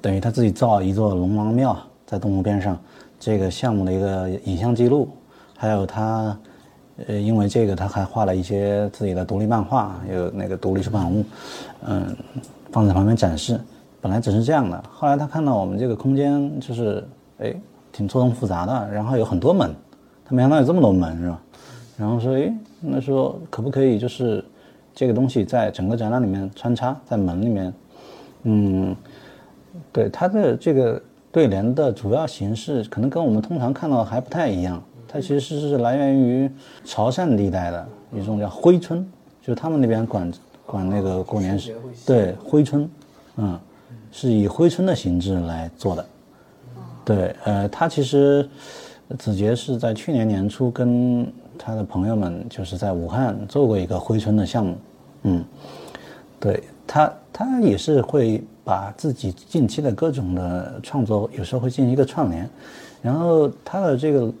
[0.00, 1.76] 等于他自己造一座龙王庙。
[2.04, 2.78] 在东湖边上，
[3.18, 5.08] 这个项目的一个影像记录，
[5.56, 6.36] 还有他，
[7.06, 11.24] 呃，因为这个他还画了一些自己的独立漫画，有那个独立出版物，
[11.86, 12.14] 嗯，
[12.70, 13.58] 放在旁边展示。
[14.02, 17.02] 本来只是这样的，后来他看到我们这个空间就是，
[17.38, 17.54] 哎，
[17.90, 19.74] 挺错综复杂的，然后有很多门，
[20.24, 21.42] 他没想到有这么多门，是吧？
[21.96, 24.44] 然后说，哎，那说可不可以就是
[24.94, 27.72] 这个东西在整个展览里面穿插在门里面？
[28.42, 28.94] 嗯，
[29.92, 31.00] 对，它的这个。
[31.32, 36.50] 对联的主要形式可能跟我们通常看到的还不太一样，它其实是来源于
[36.84, 39.02] 潮汕地带的一种叫挥春，
[39.40, 40.30] 就是他们那边管
[40.66, 41.74] 管那个过年时
[42.04, 42.86] 对挥春，
[43.38, 43.58] 嗯，
[44.12, 46.06] 是以挥春的形制来做的。
[47.04, 48.48] 对，呃，他其实
[49.18, 51.26] 子杰是在去年年初跟
[51.58, 54.76] 他的朋友们就是在武汉做过一个挥春的项目，
[55.24, 55.44] 嗯，
[56.38, 58.40] 对他他也是会。
[58.64, 62.48] 把自己近期的各种的创作，有时候会进行一个串联，
[63.02, 64.32] 然后他的这个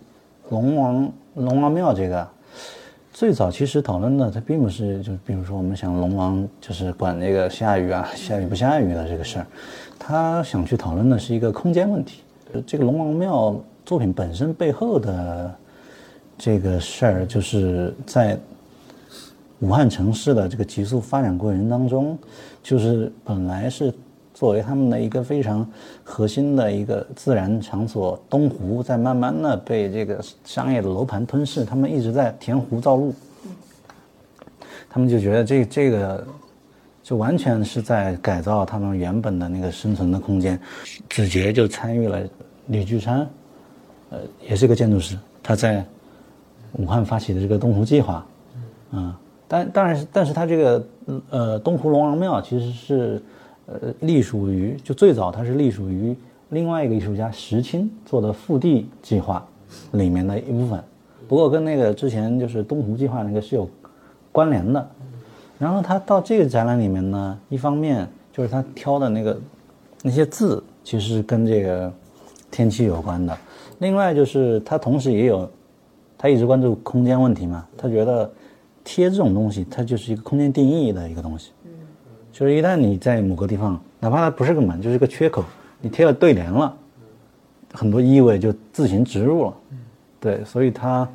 [0.48, 2.28] 龙王龙王庙这个，
[3.12, 9.46] 最早其实讨论的，它并不是就比如说我们想龙王就是管那个下雨啊下雨不下雨的这个事儿，
[9.98, 12.22] 他想去讨论的是一个空间问题。
[12.66, 13.54] 这个龙王庙
[13.84, 15.54] 作品本身背后的
[16.36, 18.38] 这个事儿，就是在。
[19.60, 22.18] 武汉城市的这个急速发展过程当中，
[22.64, 23.94] 就是本来是
[24.42, 25.64] 作为他们的一个非常
[26.02, 33.14] 核心的一个自然场所，东湖在慢慢的被这个商业的楼盘吞噬，他们一直在填湖造路，
[34.90, 36.26] 他们就觉得这这个
[37.04, 40.58] 就完全是在改造他们原本的那个生存的空间。
[41.08, 42.18] 子杰就参与了
[42.66, 43.24] 李巨山，
[44.10, 44.18] 呃，
[44.50, 45.84] 也是个建筑师，他在
[46.72, 48.26] 武汉发起的这个东湖计划，
[48.90, 49.14] 嗯。
[49.46, 50.84] 但当然是，但是他这个
[51.30, 53.22] 呃东湖龙王庙其实是
[53.66, 56.14] 呃隶属于就最早它是隶属于
[56.50, 59.46] 另外一个艺术家石青做的复地计划
[59.92, 60.82] 里面的一部分，
[61.28, 63.68] 不过跟那个之前就是东湖计划那个是有
[64.30, 64.90] 关联的。
[65.58, 69.40] 然后他到这个展览里面呢，一方面就是他挑的那个
[70.02, 71.92] 那些字其实跟这个
[72.50, 73.36] 天气有关的，
[73.78, 75.48] 另外就是他同时也有
[76.18, 78.30] 他一直关注空间问题嘛，他觉得。
[78.84, 81.52] 贴这种东西，它就是一个空间定义的一个东西。
[82.32, 85.44] 就是一旦你在某个地方，哪怕它不是个门，就是个缺口，
[85.82, 86.74] 你贴了对联了，
[87.74, 89.54] 很多意味就自行植入了。
[90.18, 91.06] 对，所以它，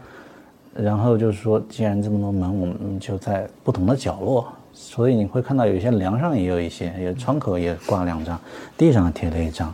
[0.75, 8.39] 然后就是说，既然这么多门，我们就在不同的角落，所以你会看到有些梁上也有一些，有窗口也挂两张，
[8.77, 9.73] 地上贴了一张。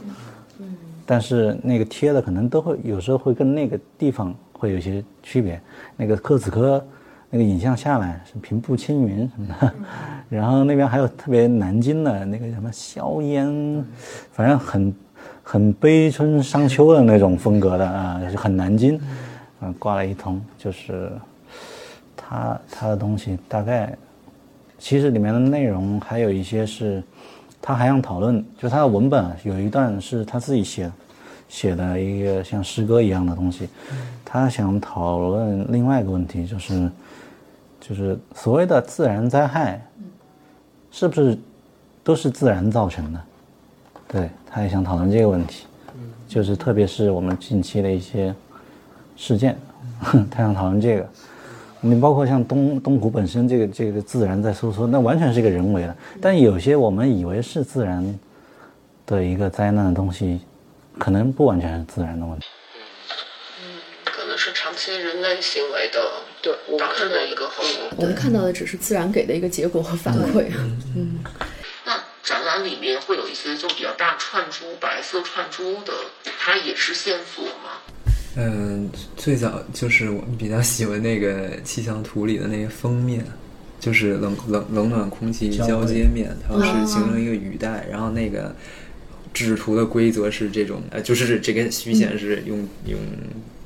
[1.06, 5.62] 但是那个贴的可能都会有时候会跟那个地方会有一些区别。
[5.98, 6.84] 那个柯子科。
[7.36, 9.74] 那个影像下来是平步青云什么的，
[10.30, 13.84] 然后那边还有特别南京的那个什么硝烟，
[14.32, 14.94] 反正很
[15.42, 19.02] 很悲春伤秋的那种风格的啊，很南京，
[19.62, 21.12] 嗯，挂了一通，就是
[22.16, 23.98] 他他的东西大概，
[24.78, 27.02] 其实里面的内容还有一些是，
[27.60, 30.92] 他还想讨论，就他的文本有一段是他自己写
[31.50, 33.68] 写的一个像诗歌一样的东西，
[34.24, 36.88] 他想讨论另外一个问题就是。
[37.86, 39.86] 就是所谓的自然灾害，
[40.90, 41.38] 是不是
[42.02, 43.22] 都是自然造成的？
[44.08, 45.66] 对，他也想讨论这个问题。
[46.26, 48.34] 就是特别是我们近期的一些
[49.18, 49.60] 事件，
[50.32, 51.08] 他想讨论这个。
[51.82, 55.94] 你包括像东东湖本身这个这个自然在收缩，那完全是一个人为的。
[56.22, 58.18] 但有些我们以为是自然
[59.06, 60.40] 的一个灾难的东西，
[60.98, 62.46] 可能不完全是自然的问题。
[64.06, 66.00] 可能是长期人类行为的
[66.44, 67.98] 对我们导致看到的一个后果。
[67.98, 70.46] 我们看到的只是自然给的一个结果和反馈。
[70.96, 71.24] 嗯
[71.86, 75.94] 那展览里面会有一些就比较大串珠、白色串珠的，
[76.40, 77.82] 它也是线索吗？
[78.36, 83.26] 嗯，最早就是我们比较喜欢那个气象图里的那个封面，
[83.80, 88.56] 就是冷冷冷暖空气交接面，它是形成一个雨带，然后那个
[89.34, 93.00] 制图的规则是这种，呃，就是这个虚线是用用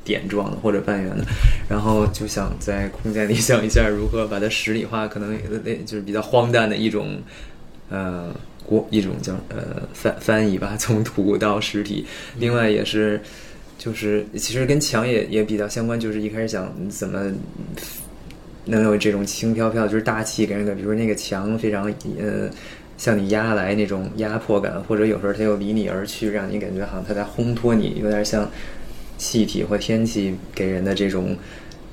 [0.08, 1.24] 点状的或者半圆的，
[1.70, 7.22] 然后就想在空间里想一下如何把它实体化，可能那就是比较荒诞的一种，
[7.89, 8.34] 呃。
[8.68, 12.05] 过一种叫呃翻翻译吧，从图到实体。
[12.38, 13.18] 另外也是，
[13.78, 17.32] 就是其实跟墙也也比较相关，就是一开始想怎么
[18.66, 21.86] 能有这种轻飘飘，就是大气给人感觉，比如说那个墙非常
[22.20, 22.49] 呃
[22.97, 28.51] 向你压来那种压迫感，或者有时候它又离你而去，让你感觉好像它在烘托你，有点像
[29.18, 31.36] 气体或天气给人的这种。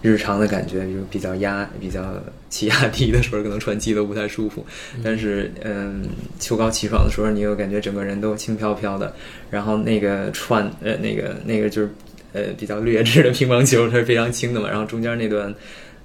[0.02, 4.62] 日常的感觉就比较压、比较 气压低的时候，可能喘气都不太舒服。
[5.02, 6.04] 但是，嗯，
[6.38, 9.14] 秋高气爽的时候，你又感觉整个人都轻飘飘的。
[9.50, 11.88] 然后那个串，呃，那个那个就是
[12.34, 14.68] 呃比较劣质的乒乓球，它是非常轻的嘛。
[14.68, 15.54] 然后中间那段，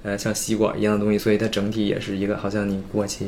[0.03, 3.25] 呃，像吸管一样的东西，所以它整体也是一个好像你过去，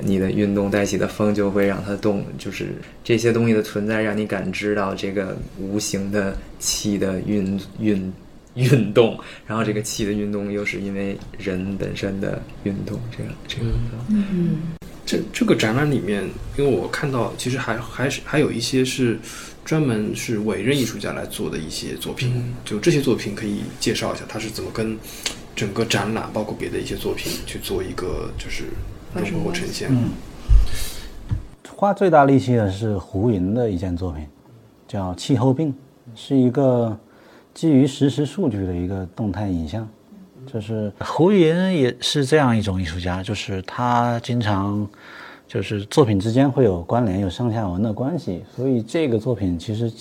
[0.00, 2.68] 你的运动带起的风就会让它动，就是
[3.02, 8.12] 这些东西的存在，让你感知到这个无形的气的运运。
[8.54, 13.66] 运动，然后这个气的运动又是因为人本身的运动，这样这样。
[14.10, 14.58] 嗯，
[15.06, 16.22] 这这个展览里面，
[16.58, 19.18] 因为我看到其实还还是还有一些是
[19.64, 24.98] 专门是委任艺术家来做的一些作品，就这些作品可以介绍一下，它是怎么跟
[25.56, 28.64] 整个展览包括别的一些作品去做一个就是
[29.14, 29.88] 融合或呈现。
[29.90, 30.10] 嗯，
[31.76, 34.26] 花最大力气的是胡云的一件作品，
[34.88, 35.72] 叫《气候病》，
[36.14, 36.96] 是一个。
[37.54, 39.86] 基于实时数据的一个动态影像，
[40.50, 44.88] 就是胡云也是这样一种艺术家，就是他经常
[45.46, 49.92] 就是作品之间会有关联，有上下文的关系，所以这个作品其实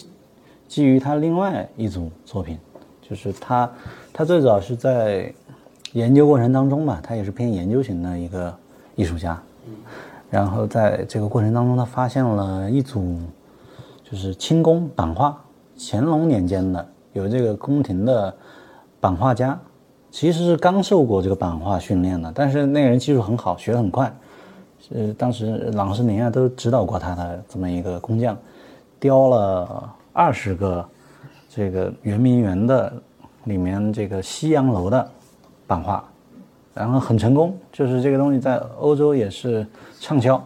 [0.66, 2.58] 基于他另外一组作品，
[3.02, 3.70] 就是他
[4.14, 5.30] 他最早是在
[5.92, 8.58] 研究过程当中吧，他也是偏研究型的一个
[9.02, 9.42] 艺术家，
[10.30, 13.18] 然后在这个过程当中，他发现了一组
[14.04, 15.36] 就是清宫版画，
[15.76, 16.88] 乾隆年间的。
[17.14, 18.32] 有这个宫廷的
[19.00, 19.60] 版画家，
[20.12, 24.14] 其实是刚受过这个版画训练的，但是那个人技术很好，学得很快。
[24.94, 28.38] 呃，当时郎世宁啊都指导过他的这么一个工匠，
[29.00, 30.88] 雕了二十个
[31.50, 32.94] 这个圆明园的
[33.46, 35.10] 里面这个西洋楼的
[35.66, 36.04] 版画，
[36.74, 39.66] 然后很成功，就是这个东西在欧洲也是
[40.00, 40.44] 畅销。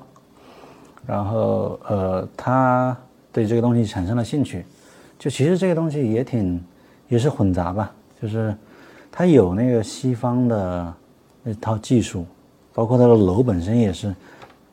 [1.05, 2.97] 然后呃，他
[3.31, 4.65] 对这个东西产生了兴趣。
[5.17, 6.61] 就其实这个东西也挺，
[7.07, 8.53] 也是混杂吧，就是
[9.11, 10.93] 它有那个西方的
[11.41, 12.25] 那套技术，
[12.73, 14.13] 包括它的楼本身也是，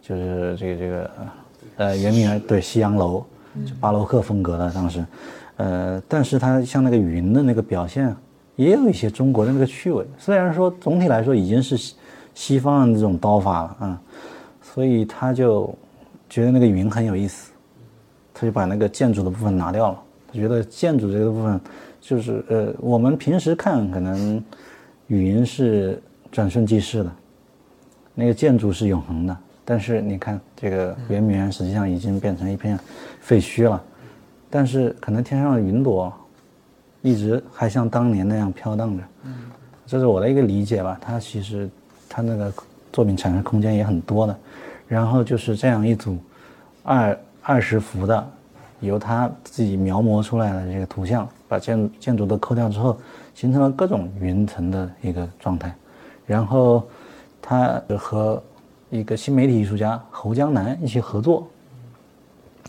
[0.02, 1.10] 就是这个这个
[1.76, 3.24] 呃圆明园对西洋楼，
[3.64, 5.06] 就巴洛克风格的当时，
[5.56, 8.14] 呃，但是它像那个云的那个表现，
[8.56, 11.94] 也有一些中国的那个趣味，虽然说总体来说已经是西
[12.34, 14.00] 西方的这种刀法了啊，
[14.60, 15.74] 所以他就
[16.28, 17.52] 觉得那个云很有意思，
[18.32, 20.02] 他就把那个建筑的部分拿掉了。
[20.28, 21.60] 他觉得建筑这个部分，
[22.00, 24.42] 就是呃，我们平时看可能
[25.08, 27.12] 云是转瞬即逝的，
[28.14, 29.36] 那个建筑是永恒的。
[29.64, 32.78] 但是你看这个圆明园实际上已经变成一片
[33.20, 33.82] 废墟了，
[34.50, 36.12] 但是可能天上的云朵
[37.02, 39.04] 一直还像当年那样飘荡着。
[39.24, 39.34] 嗯，
[39.86, 40.98] 这是我的一个理解吧。
[41.00, 41.68] 它其实
[42.08, 42.52] 它那个
[42.92, 44.36] 作品产生空间也很多的，
[44.88, 46.16] 然后就是这样一组
[46.82, 48.26] 二二十幅的。
[48.80, 52.98] 由他自己描摹出来的这个图像，把建建筑都抠掉之后，
[53.32, 55.72] 形成了各种云层的一个状态。
[56.26, 56.84] 然后，
[57.40, 58.42] 他和
[58.90, 61.48] 一个新媒体艺术家侯江南一起合作。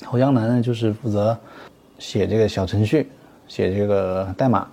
[0.06, 1.36] 侯江南呢，就是负责
[1.98, 3.10] 写这个小程序，
[3.48, 4.68] 写这个代码，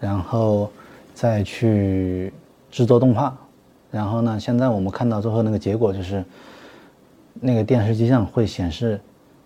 [0.00, 0.70] 然后
[1.14, 2.32] 再去
[2.70, 3.36] 制作动画。
[3.90, 6.24] 然后呢，现在我们看到最后那个结果就是，
[7.34, 9.00] 那个电视机上会显示。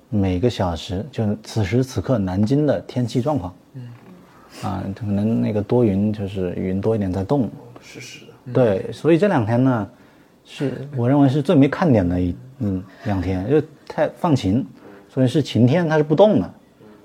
[0.09, 3.53] 每个小时，就此时此刻南京的天气状况。
[3.75, 3.89] 嗯，
[4.63, 7.51] 啊，可能那个多云，就是云多一点在动。
[7.81, 8.53] 是是的。
[8.53, 9.89] 对，所以这两天呢，
[10.45, 14.65] 是 我认为是最没看点的一嗯两天，就太放晴，
[15.09, 16.55] 所以是晴天，它是不动的。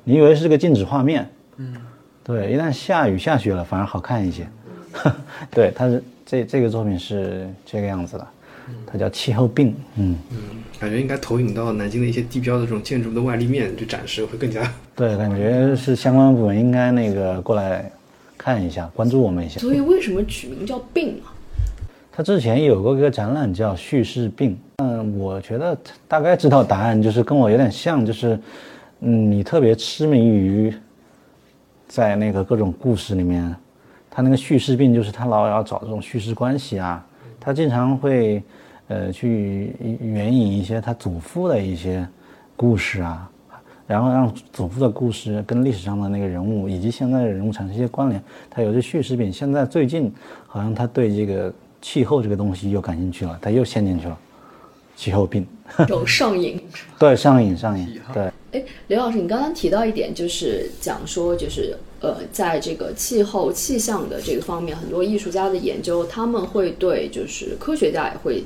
[0.03, 1.29] 你以为是个静止画面？
[1.57, 1.75] 嗯，
[2.23, 4.47] 对，一旦下雨下雪了，反而好看一些。
[5.51, 8.27] 对，它是这这个作品是这个样子的，
[8.85, 9.75] 它叫气候病。
[9.97, 10.37] 嗯嗯。
[10.79, 14.67] 感觉应该投影到南京的一些地标的这种建筑的外立面，去展示会更加。
[14.95, 17.89] 对，感觉是相关部门应该那个过来
[18.35, 19.59] 看一下，关注我们一下。
[19.59, 21.29] 所以为什么取名叫“病”啊？
[22.11, 25.77] 他之前有过一个展览叫“叙事病”，嗯，我觉得
[26.07, 28.37] 大概知道答案，就是跟我有点像，就是，
[29.03, 30.71] 嗯，你特别痴迷于
[31.87, 33.55] 在那个各种故事里面，
[34.11, 37.03] 他那个叙事病就是他老要找这种叙事关系啊，
[37.39, 38.43] 他经常会
[38.89, 42.07] 呃去援引一些他祖父的一些
[42.55, 43.27] 故事啊，
[43.87, 48.21] 然后让祖父的故事跟历史上的那个人物以及现在的人物产生一些关联，
[48.51, 49.33] 他有些叙事病。
[49.33, 50.13] 现在最近
[50.45, 54.17] 好像他对这个气候这个东西又感兴趣了，他又陷进去了，
[55.01, 55.43] 气候病。
[55.87, 56.61] 有上瘾。
[56.99, 57.99] 对，上瘾上瘾。
[58.13, 68.43] 对，哎，刘老师，你刚刚提到一点，就是讲说，就是呃，在这个气候气象的这个方面，很多艺术家的研究，他们会对就是科学家也会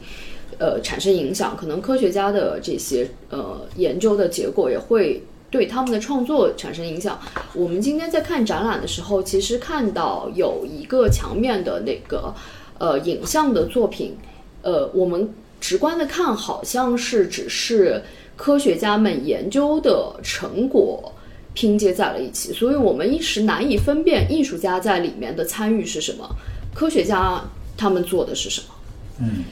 [0.58, 7.20] 呃产生影响，可能科学家的这些呃研究的结果也会对他们的创作产生影响。
[7.54, 12.34] 我们今天在看展览的时候，其实看到有一个墙面的那个
[12.78, 14.16] 呃影像的作品，
[14.62, 15.28] 呃，我们
[15.66, 18.00] 直观的看好像是只是
[18.36, 21.12] 科学家们研究的成果
[21.56, 26.30] 拼接在了一起，所以我们一时难以分辨艺术家在里面的参与是什么，
[26.72, 27.44] 科学家
[27.76, 28.68] 他们做的是什么。
[29.22, 29.44] 嗯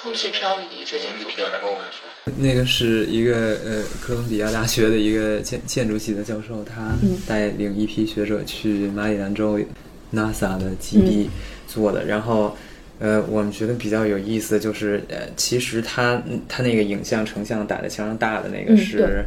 [0.00, 1.44] 空气漂移这件作品，
[2.38, 6.92] 那个是一个呃哥伦比亚大学的一个建建筑系的教授，他
[7.26, 9.58] 带领一批学者去马里兰州
[10.14, 11.28] NASA 的基地
[11.68, 12.04] 做的。
[12.06, 12.56] 然后，
[13.00, 19.24] 呃，我们觉得比较有意思的就是，呃，其实他他那个影像成像打在墙上大的那个是。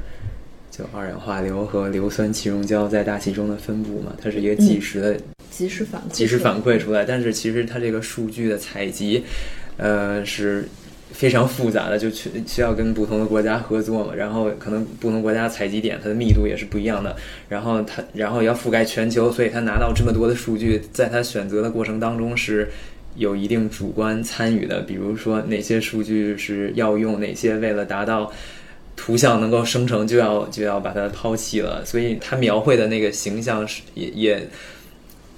[0.75, 5.15] 就二氧化硫和硫酸气溶胶在大气中的分布嘛，它是一个即时的
[5.51, 9.23] 即时反馈，及时反馈出来，但是其实它这个数据的采集，
[9.77, 10.67] 呃是
[11.11, 17.15] 非常复杂的，就需需要跟不同的国家合作嘛，然后可能不同国家采集点它的密度也是不一样的，
[17.47, 22.67] 然后它然后要覆盖全球，所以它拿到这么多的数据，在它选择的过程当中是。
[23.15, 28.31] 有一定主观参与的，比如说哪些数据是要用，哪些为了达到
[28.95, 34.47] 图像能够生成就要就要把它抛弃了，所以他描绘的那个形象是也也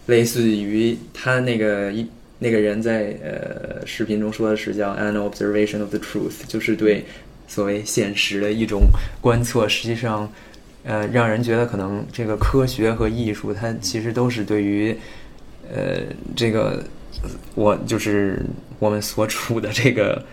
[0.07, 2.05] 类似于他那个一
[2.37, 7.03] 那个人在呃视频中说的是叫 an observation of the truth，就是对
[7.47, 8.81] 所谓现实的一种
[9.21, 9.67] 观测。
[9.69, 10.29] 实际上，
[10.83, 14.95] 呃，让人觉得可能这个科学和艺术，它其实都是对于
[15.73, 16.01] 呃
[16.35, 16.83] 这个
[17.53, 18.41] 我就是
[18.79, 20.23] 我们所处的这个。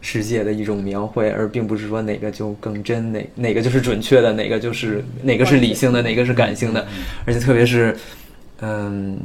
[0.00, 6.86] 世界的一种描绘，而并不是说哪个就更真，哪哪个就是准确的，哪个就是哪个是理性的，哪个是感性的，
[7.26, 7.94] 而且特别是，
[8.60, 9.18] 嗯，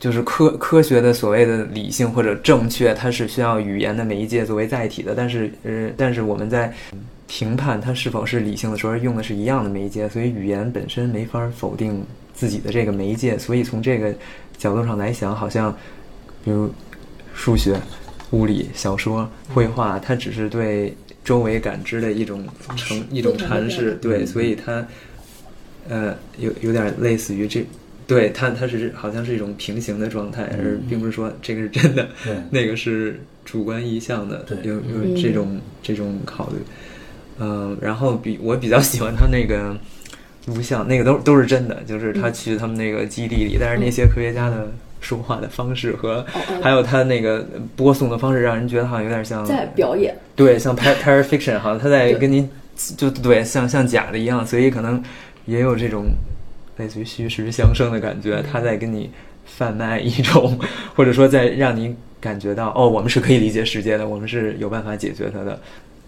[0.00, 6.72] 就是科科学的所谓的理性或者正确，它是需要语言的媒介作为载体的，但是呃，但是我们在
[7.26, 12.02] 评判它是否是理性的时候，用的是一样的媒介，所以语言本身没法否定
[12.32, 14.14] 自己的这个媒介，所以从这个
[14.62, 15.74] 角度上来想，好像
[16.44, 16.70] 比如
[17.34, 17.76] 数学。
[18.32, 22.42] 物理、小说、绘画，它只是对周围感知的一种
[22.76, 24.82] 成一种阐释，对，所以它
[25.86, 27.62] 呃有有点类似于这，
[28.06, 32.08] 对它它是好像是一种平行的状态，而并不是说这个是真的，
[32.48, 36.56] 那个是主观意向的，有有这种这种考虑，
[37.38, 39.76] 嗯，然后比我比较喜欢他那个
[40.46, 44.66] 录像，那个都都是真的，就是他去他们那个基地里，但是那些科学家的。
[45.02, 46.24] 说话的方式和
[46.62, 52.48] 还有他那个播送的方式，让人觉得好像有点像在表演，对，像 par par fiction，好像他在跟你
[52.96, 55.02] 就对，像像假的一样，所以可能
[55.44, 56.04] 也有这种
[56.76, 59.10] 类似于虚实相生的感觉，他在跟你
[59.44, 60.56] 贩卖一种，
[60.94, 65.60] 或者说在让你感觉到哦，我们是可以理解世界的，我们是有办法解决它的。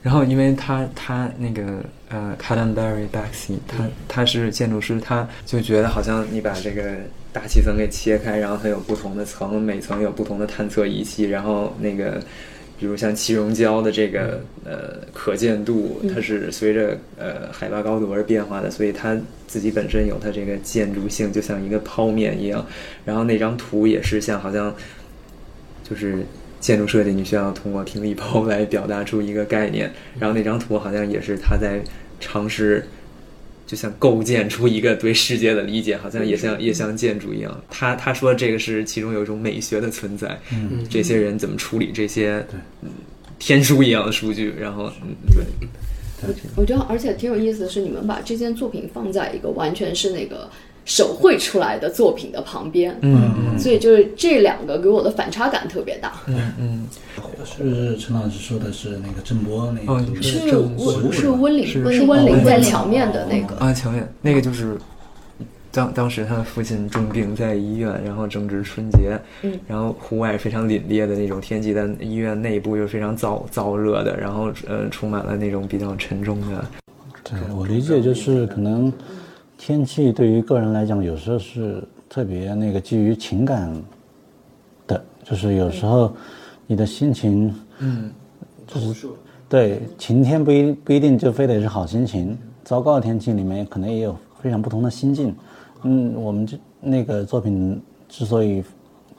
[0.05, 6.93] 然后，因为他他那个呃 c a d a m Barry Baxi，他他是建筑师，他就觉得好像你把这个
[7.33, 12.23] 大气层给切开，然后它有不同的层，每层有不同的探测仪器，然后那个
[12.79, 22.67] 比如像气溶胶的这个呃可见度，它是随着呃海拔高度而变化的，所以它自己本身有它这个建筑性，就像一个剖面一样。
[23.07, 24.75] 然后那张图也是像好像
[25.83, 26.27] 就是。
[26.65, 31.79] 建筑设计，你需要通过听力包来表达出一个概念，然后那张图好像也是他在
[32.19, 32.87] 尝试，
[33.67, 37.63] 就像构建出一个对世界的理解，好像也像也像建筑一样。
[37.69, 42.43] 他他说这个是其中有一种美学的存在，嗯，这些人怎么处理这些
[43.39, 45.45] 天书一样的数据，然后嗯对。
[46.27, 50.49] 我我觉得，而且挺有意思的是，你们把这件作品放在一个完全是那个
[50.85, 56.13] 手绘出来的作品的旁边，嗯所以就是这两个给我的反差感特别大。
[56.27, 56.87] 嗯嗯，
[57.45, 60.23] 是是陈老师说的是那个郑波那哦个？
[60.23, 63.57] 是正温是温岭，是是温岭哦在墙面的那个。
[63.57, 64.77] 啊，墙面那个就是
[65.71, 76.65] 当当时他的父亲重病在医院，然后正值春节，嗯，然后户外非常凛冽的那种天气，但医院内部又非常燥燥热的，然后呃充满了那种比较沉重的，
[77.25, 78.93] 对我理解就是可能
[79.57, 83.75] 天气对于个人来讲，有时候是特别那个基于情感
[84.87, 86.13] 的，就是有时候
[86.67, 88.13] 你的心情，嗯
[88.67, 89.09] 就是
[89.49, 95.35] 对晴天不一不一定就非得是好心情，糟糕的天气里面可能也有非常不同的心境。
[95.83, 98.63] 嗯，我们这那个作品之所以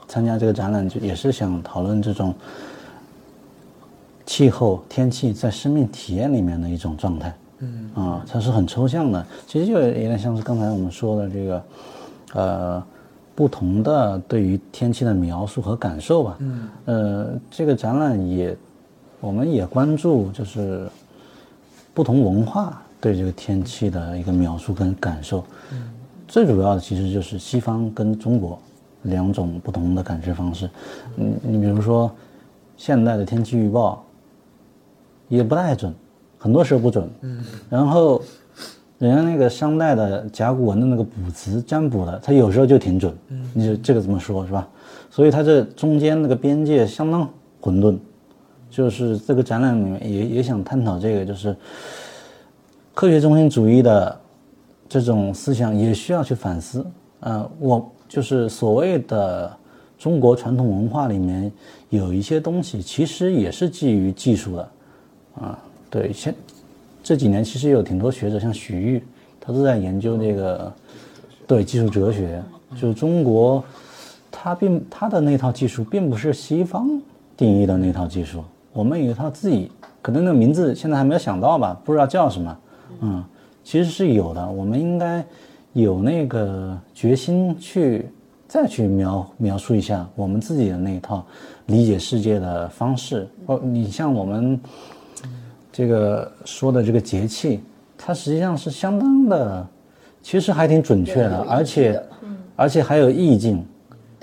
[0.07, 2.33] 参加这个展览，就也是想讨论这种
[4.25, 7.35] 气候、天气在生命体验里面的一种状态。
[7.59, 11.63] 嗯啊，它是很抽象的，其实就有点像是刚才我们说的这个，
[12.33, 12.83] 呃，
[13.33, 16.35] 不同的对于天气的描述和感受吧。
[16.39, 18.55] 嗯，呃，这个展览也，
[19.21, 20.87] 我们也关注就是
[21.93, 25.43] 不同文化对这个天气的一个描述跟感受。
[25.71, 25.91] 嗯，
[26.27, 28.59] 最主要的其实就是西方跟中国
[29.03, 30.69] 两种不同的感知方式。
[31.15, 32.11] 嗯，你比如说
[32.75, 34.03] 现代的天气预报
[35.29, 35.93] 也不太准，
[36.45, 37.09] 很多时候不准。
[37.21, 38.21] 嗯，然后
[38.99, 43.11] 人家那个商代的甲骨文的那个卜辞占卜的，他有时候就挺准。
[43.29, 44.67] 嗯，你就这个怎么说是吧？
[45.09, 47.27] 所以它这中间那个边界相当
[47.59, 47.97] 混沌。
[48.69, 51.55] 就是这个展览里面也也想探讨这个，就是
[52.93, 54.19] 科学中心主义的
[54.87, 56.85] 这种思想也需要去反思。
[57.21, 59.51] 呃，我就是所谓的
[59.97, 61.51] 中国传统文化里面
[61.89, 64.69] 有一些东西，其实也是基于技术的。
[65.35, 65.59] 啊，
[65.89, 66.33] 对，现
[67.03, 69.03] 这几年其实有挺多学者，像徐玉，
[69.39, 70.73] 他都在研究这个
[71.45, 72.41] 对技术哲学，
[72.75, 73.63] 就是中国，
[74.31, 76.89] 他并他的那套技术并不是西方
[77.37, 79.71] 定义的那套技术，我们有一套自己，
[80.01, 82.57] 可能那个名字现在还没有想到吧，不知道叫什么，
[83.01, 83.23] 嗯，
[83.63, 85.23] 其实是有的，我们应该
[85.73, 88.09] 有那个决心去
[88.47, 91.25] 再去描描述一下我们自己的那一套
[91.67, 93.27] 理解世界的方式。
[93.45, 94.59] 哦，你像我们
[95.77, 97.59] 这个说的这个节气，
[97.97, 99.67] 它实际上是相当的，
[100.23, 102.01] 其实还挺准确的，而且
[102.55, 103.61] 而且还有意境，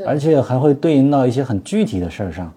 [0.07, 2.51] 而且还会对应到一些很具体的事儿上。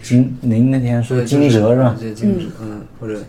[0.00, 1.96] 惊，您那天说惊蛰是吧？
[1.98, 3.20] 对，惊蛰，嗯，或者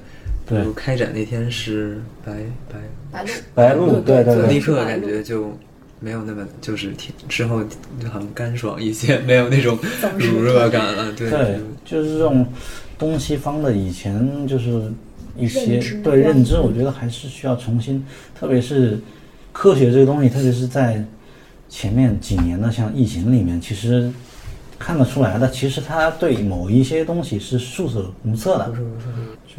[0.46, 0.64] 对。
[0.76, 2.34] 开展那天是白
[2.72, 2.78] 白
[3.12, 5.52] 白露，白露，对对对立刻感觉就
[6.00, 7.64] 没有那么就是挺之后
[8.00, 9.76] 就好像干爽一些， 没有那种
[10.20, 11.12] 乳热感了。
[11.14, 12.46] 对对，就是这种
[13.00, 14.92] 东西方的以前就是
[15.38, 18.06] 一些认对认知，我觉得还是需要重新，
[18.38, 19.00] 特别是
[19.52, 21.04] 科学这个东西，特别是在
[21.70, 24.12] 前面几年的像疫情里面，其实
[24.80, 28.74] 看得出来的，其实它对某一些东西是束手无策的。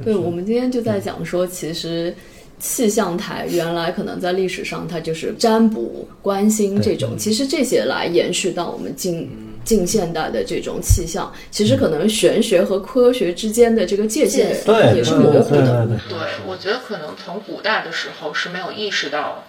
[0.05, 2.15] 对，我们今天就在讲说，其实
[2.59, 9.29] 气象台原来可能在历史上它就是占卜、关心这种，其实这些来延续到我们近
[9.69, 15.87] 近现代的这种气象，其实可能玄学和科学之间的这个界限对，也是模糊的。
[16.09, 16.17] 对，
[16.47, 19.45] 我觉得可能从古代的时候是没有意识到，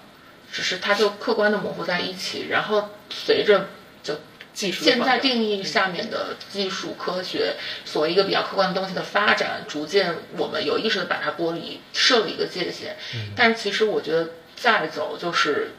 [0.52, 3.68] 只是它就客观的模糊在一起，然后随着
[4.04, 4.16] 就
[4.54, 7.54] 技术现在定义下面的技术科学，
[7.86, 12.98] 所谓一个比较客观的东西的发展，逐渐我们有意识的把它剥离，设了一个界限。
[13.38, 15.72] 但是其实我觉得再走就是。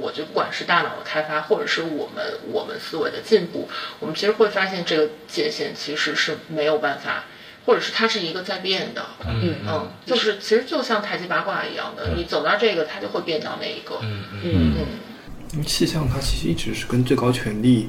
[0.00, 3.68] 我觉得不管是大脑的开发，或者是我们我们思维的进步，
[4.00, 7.24] 我们其实会发现这个界限其实是没有办法，
[7.66, 9.06] 或者是它是一个在变的。
[9.26, 13.98] 嗯嗯，就是其实就像太极八卦一样的，你走到这个，它就会变到那一个。
[14.02, 14.86] 嗯嗯，嗯，
[15.52, 17.88] 因为气象它其实一直是跟最高权力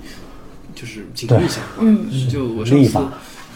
[0.75, 1.87] 就是紧密相关。
[1.87, 2.99] 嗯就我上次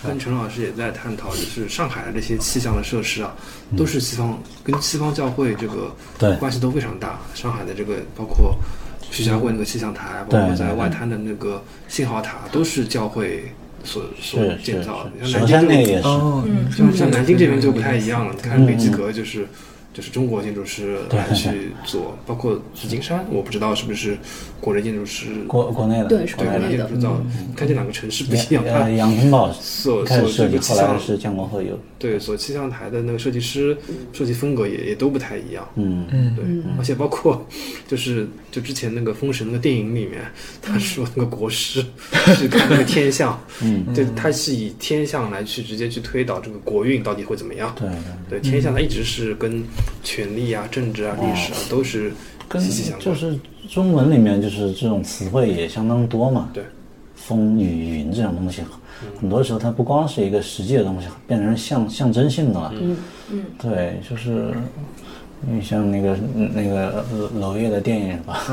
[0.05, 3.33] 跟陈老师也在探讨，就是上海的这些气象的设施啊，
[3.77, 7.19] 都是西方跟西方教会这个对关系都非常大。
[7.33, 8.55] 上海的这个包括
[9.09, 13.51] 徐家汇那个气象台，包括在外滩的那个信号塔，都是教会
[13.83, 15.27] 所所建造的。
[15.27, 16.07] 像南京这边也是。
[16.07, 16.43] 哦，
[16.75, 19.47] 像像南京这边就不太一样了，你看嗯北极阁就是
[19.93, 24.17] 就是中国建筑师来去做，包括紫金山，我不知道是不是
[24.59, 26.69] 国内建筑师国国内的，对是国内的。
[26.69, 27.23] 建筑师造的，
[27.55, 33.77] 看这两个城市不一样，呃，它杨廷宝所开始设计，所这个气象后来是降国后有，对所气象台的那个设计师
[34.11, 35.67] 设计风格也也都不太一样。
[35.75, 36.35] 嗯，嗯。
[36.35, 36.43] 对，
[36.79, 37.45] 而且包括
[37.87, 40.21] 就是就之前那个《封神》那个电影里面，
[40.61, 41.85] 他说那个国师
[42.35, 47.73] 是看那个天象，嗯， 对，他是以天象来去直接去推导这个国运到底会怎么样。
[47.77, 47.87] 对
[48.29, 48.39] 对。
[48.39, 49.63] 对，天象它一直是跟
[50.03, 52.11] 权力啊、政治啊、历史啊都是
[52.47, 53.37] 跟息息相关就是
[53.69, 56.49] 中文里面就是这种词汇也相当多嘛。
[56.53, 56.63] 对，
[57.15, 58.61] 风雨云这种东西，
[59.19, 62.73] 很多时候它不光是一个实际的东西，变成象象征性的了。
[62.79, 62.97] 嗯
[63.31, 64.51] 嗯，对，就是。
[65.45, 66.17] 你像那个
[66.53, 67.03] 那个
[67.37, 68.45] 娄烨的电影是吧？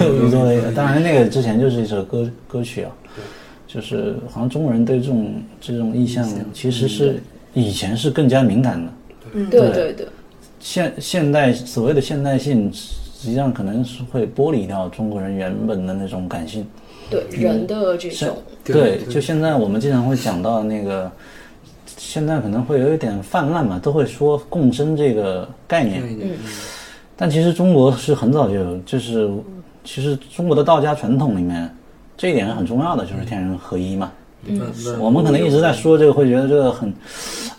[0.00, 2.92] 有宇宙的，当然那个之前就是一首歌歌曲啊，
[3.66, 7.20] 就是好像中国人对这种这种意象其实是
[7.52, 8.92] 以前是更加敏感的。
[9.32, 10.06] 嗯，对对对，
[10.60, 16.64] 现现代所谓的现代性，实际上可能是会剥离掉中国人原本的那种感性。
[17.10, 21.10] 对人的这种，对，就现在我们经常会讲到那个，
[21.96, 26.04] 现在可能会有一点泛滥嘛，都会说共生这个概念。
[26.06, 26.30] 嗯，
[27.16, 29.28] 但其实中国是很早就有，就是
[29.82, 31.68] 其实中国的道家传统里面，
[32.16, 34.12] 这一点是很重要的，就是天人合一嘛。
[34.44, 34.60] 嗯，
[35.00, 36.94] 我们可能一直在说这个，会觉得这个很、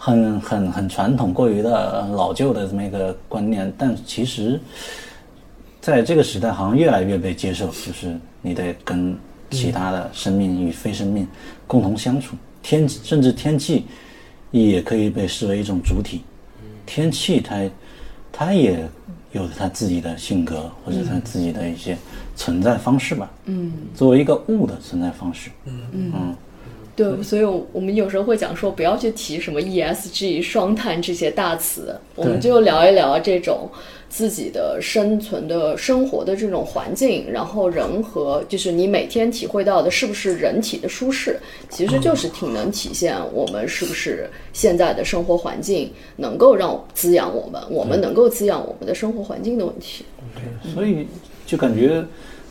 [0.04, 4.60] 很、很、很传统、过于的老旧的这么一个观念，但其实，
[5.80, 9.16] 在这个时代好像越来越被接受，就是你得跟
[9.52, 11.28] 其他的生命与非生命
[11.68, 13.86] 共同相处，天甚至天气
[14.50, 16.24] 也可以被视为一种主体，
[16.84, 17.70] 天气它
[18.32, 18.84] 它也
[19.34, 21.96] 有它自己的性格或者它自己的一些
[22.36, 25.84] 存在方式吧，嗯，作为一个物的存在方式，嗯。
[25.94, 26.36] 嗯。
[27.02, 33.70] 对，所以，我们有时候会讲说，不要去提什么 ESG、双碳这些大词，我们就聊一聊这种
[34.10, 41.40] 自己的生存的生活的这种环境，然后人和就是你每天体会到的是不是人体的舒适，
[41.70, 50.06] 其实就是挺能体现我们是不是现在的生活环境能够让滋养我们，我们能够滋养我们的生活环境的问题。
[50.36, 51.08] 对，所以
[51.46, 52.04] 就感觉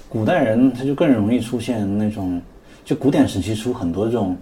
[0.08, 2.40] 古代人他就更容易出现那种。
[2.84, 4.36] 就古典时期出很多这种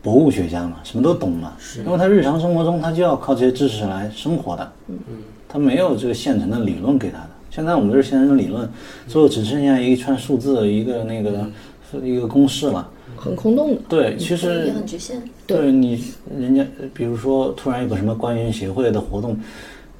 [0.00, 1.52] 博物学家嘛，什么都懂嘛，
[1.84, 5.16] 因为他日常生活中他就要靠这些知识来生活的，嗯嗯，
[5.48, 7.28] 他没有这个现成的理论给他的。
[7.50, 8.68] 现在我们这是现成的理论，
[9.06, 11.46] 最后只剩下一串数字，一个那个
[12.02, 13.80] 一个公式了，很空洞的。
[13.88, 15.22] 对，其实也很局限。
[15.46, 16.02] 对你，
[16.36, 19.38] 人家比如说突然有个什么官员协会的活动，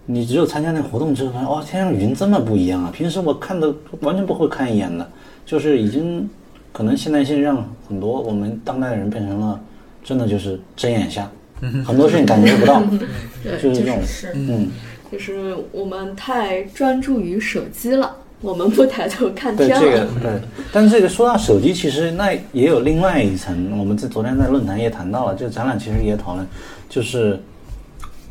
[0.07, 2.91] 你只有参加那活动之后，发现哇，天上云这么不一样啊！
[2.93, 5.07] 平时我看的完全不会看一眼的，
[5.47, 6.29] 就是已经。
[6.73, 9.61] 可能现代性让很多我们当代的人变成了，
[10.03, 11.31] 真的就是睁眼瞎，
[11.85, 12.83] 很多事情感觉不到，
[13.45, 13.99] 就是这种，
[14.35, 14.69] 嗯，
[15.11, 19.79] 就是我们太专注于手机了，我们不抬头看天了。
[19.81, 20.31] 对这个，对。
[20.73, 26.47] 但是这个说到手机，其实那也有另外一层，我们在昨天在论坛也谈到了，这个展览其实也讨论，
[26.89, 27.39] 就是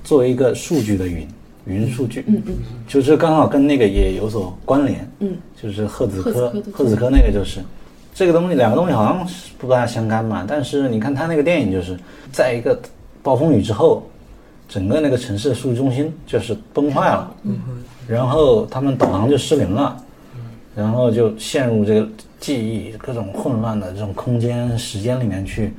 [0.03, 1.27] 作为一个数据的云，
[1.65, 2.55] 云数据，嗯嗯，
[2.87, 7.59] 就是刚好跟那个也有所关联，嗯，就是赫子科，赫子科那个就是。
[8.13, 10.45] 这个东西，两个东西好像是不大相干嘛。
[10.47, 11.97] 但是你看他那个电影，就是
[12.31, 12.77] 在一个
[13.23, 14.03] 暴风雨之后，
[14.67, 17.35] 整个那个城市的数据中心就是崩坏了，
[18.07, 19.97] 然后他们导航就失灵了，
[20.75, 22.07] 然后就陷入这个
[22.39, 25.73] 记忆各种混乱的这种空间时间里面去，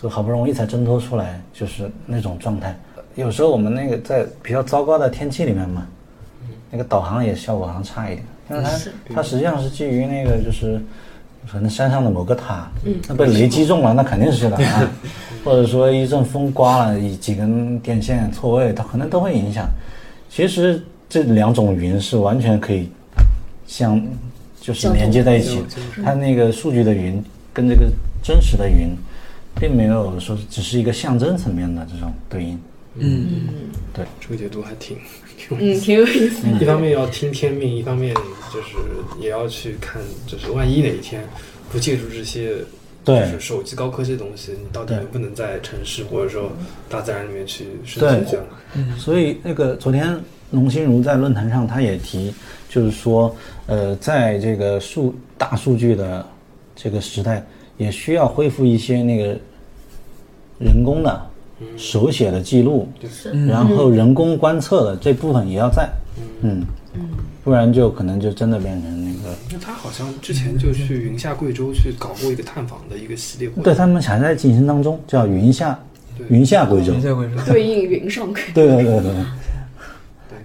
[0.00, 2.78] 就好不容易才挣脱出来，就是那种状态。
[3.14, 5.86] 有时候我们那个在比较糟糕的天气里面嘛，
[6.70, 10.78] 那个导航也效果好像差一点，但是它它实际上是基于那个就是。
[11.50, 12.70] 可能山上的某个塔，
[13.08, 14.90] 那被雷击中了，那肯定是的啊。
[15.44, 19.66] 或者说一阵风刮了，几根电线错位，它可能都会影响。
[20.28, 22.88] 其实这两种云是完全可以
[23.66, 24.00] 相，
[24.60, 25.62] 就是连接在一起。
[26.04, 27.22] 它那个数据的云
[27.54, 27.90] 跟这个
[28.22, 28.94] 真实的云，
[29.58, 32.60] 并没有说只是一个象征层面的这种对应。
[32.96, 33.26] 嗯，
[33.94, 34.98] 对，这个解读还挺。
[35.50, 36.46] 嗯，挺有意思。
[36.60, 38.14] 一方面要听天命，一方面
[38.52, 38.76] 就是
[39.20, 41.22] 也要去看，就是万一哪一天
[41.70, 42.56] 不借助这些，
[43.04, 46.52] 就是手机高科技的东西，你到底能不能在城市或者说
[46.88, 48.44] 大自然里面去生存下来？
[48.74, 50.18] 嗯，所以那个昨天
[50.50, 52.32] 龙心如在论坛上他也提，
[52.68, 53.34] 就是说，
[53.66, 56.26] 呃，在这个数大数据的
[56.76, 57.44] 这个时代，
[57.78, 59.38] 也需要恢复一些那个
[60.58, 61.29] 人工的。
[61.76, 62.88] 手写的记录，
[63.46, 65.88] 然后人工观测的这部分也要在，
[66.42, 66.62] 嗯
[66.94, 67.00] 嗯，
[67.44, 69.34] 不然就可能就真的变成那个。
[69.52, 75.78] 那他好像之前就去云下贵州去搞过一个探访的一个系列活动，对他们还在进行当中，叫云下
[76.28, 79.14] 云下贵州，云下贵州对应云上贵州，对对对对，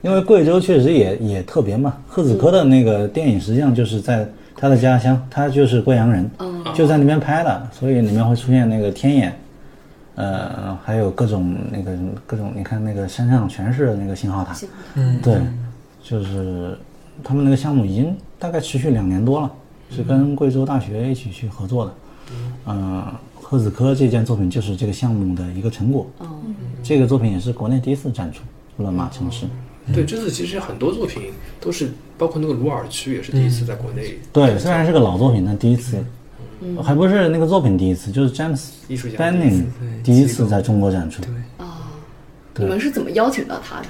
[0.01, 1.95] 因为贵州确实也也特别嘛。
[2.07, 6.30] 贺子科的那个电影实际上就是在他的家乡，他就是贵阳人，
[6.74, 9.36] 就在那边拍的，所以里面会出现那个天眼。
[10.16, 11.91] 呃，还有各种那个
[12.26, 14.55] 各种，你看那个山上全是那个信号塔，
[14.95, 15.41] 嗯，对，
[16.03, 16.78] 就是
[17.24, 19.51] 他们那个项目已经大概持续两年多了，
[19.89, 21.93] 是跟贵州大学一起去合作的，
[22.68, 23.03] 嗯，
[23.41, 28.41] 贺子科这件作品就是这个项目的一个成果，嗯，这个作品也是国内第一次展出，
[28.84, 29.45] 了马城市，
[29.93, 34.18] 对，这次其实很多作品都是，包括那个鲁尔区也是第一次在国内。
[34.32, 36.03] 对，虽然是个老作品，但第一次，
[36.62, 36.84] 嗯。
[36.84, 39.64] 还不是那个作品第一次，就是 James 艺术家 Banning
[40.03, 41.22] 第一次在中国展出。
[41.58, 41.89] 啊，
[42.53, 42.66] 对。
[42.66, 43.88] 你们是怎么邀请到他的？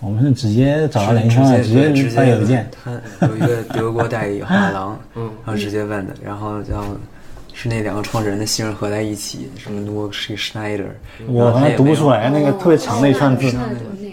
[0.00, 2.70] 我们是直接找他联系直方，接直接发邮件。
[2.82, 5.30] 他有一个德国代理画廊，嗯。
[5.44, 6.82] 然后直接问的，然后叫
[7.62, 10.86] 是那两个创始人的姓合在一起，什么 n o r Schneider，
[11.26, 13.54] 我好像读不出来那个哦特别长的一串字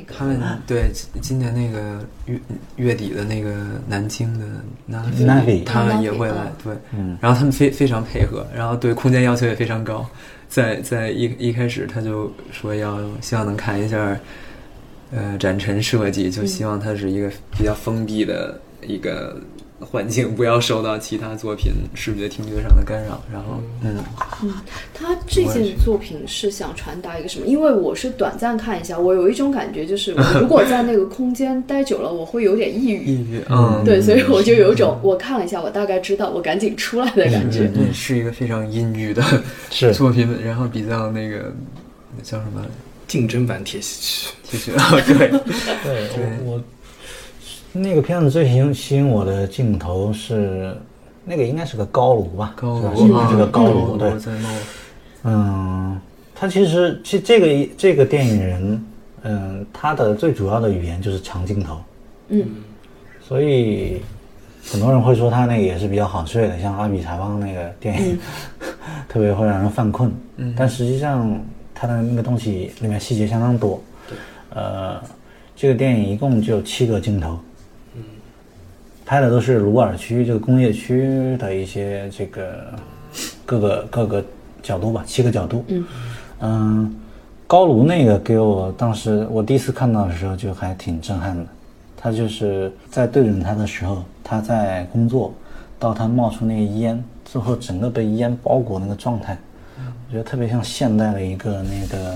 [0.05, 0.37] 他们
[0.67, 0.91] 对
[1.21, 2.37] 今年那个月
[2.75, 3.55] 月底的那个
[3.87, 4.45] 南京的
[4.91, 6.73] Navi 他们也会来，对，
[7.21, 10.05] 然后他们非非常配合，然后对空间要求也非常高，
[10.49, 14.17] 在在一一开始他就说要希望能看一下，
[15.11, 19.39] 呃，展陈设计，就希望它是一个比较封闭的一个
[19.80, 23.95] 环境，不要受到其他作品视觉听觉上的干扰，然后嗯
[24.43, 24.53] 嗯，
[24.93, 27.45] 他这件作品是想传达一个什么？
[27.45, 33.05] 因为我是短暂看一下，我有一种感觉，就是我如果在那个空间待久了，我会有点抑郁。
[33.05, 37.67] 抑郁，嗯，对，所以我就有一种我看了一下，我大概知道，我赶紧出来的感觉。
[37.67, 39.23] 对，是一个非常阴郁的
[39.69, 41.53] 是作品，然后比较那个
[42.23, 42.65] 叫什么？
[43.07, 46.09] 竞争版铁西区，其实啊，对，对
[46.43, 46.63] 我我
[47.82, 50.75] 那个片子最吸引吸引我的镜头是
[51.23, 54.11] 那个应该是个高炉吧，高是吧炉啊是个高炉，对，
[55.23, 55.99] 嗯，
[56.34, 58.86] 他其实其实这个这个电影人，
[59.23, 61.78] 嗯，他的最主要的语言就是长镜头，
[62.30, 62.45] 嗯，
[63.21, 64.01] 所以
[64.71, 68.17] 很多人会说他那个也是比较好睡的，像阿比查邦那个电影，
[69.09, 70.11] 特别会让人犯困。
[70.38, 71.39] 嗯，但实际上
[71.75, 73.82] 他的那个东西里面细节相当多。
[74.07, 74.17] 对，
[74.51, 75.01] 呃，
[75.55, 77.38] 这个电影一共就七个镜头。
[79.07, 82.73] 嗯，拍的都是鲁尔区这个工业区的一些这个
[83.45, 84.25] 各个各个
[84.61, 85.63] 角度吧，七个角度。
[85.69, 85.85] 嗯
[86.41, 86.95] 嗯，
[87.47, 91.45] 高炉那个给我当时我第一次看到的时候就还挺震撼的。
[91.95, 95.33] 他就是在对准他的时候，他在工作，
[95.79, 99.35] 到他冒出那个烟，最后整个被烟包裹那个状态，
[99.79, 102.15] 我觉得特别像现代的一个那个，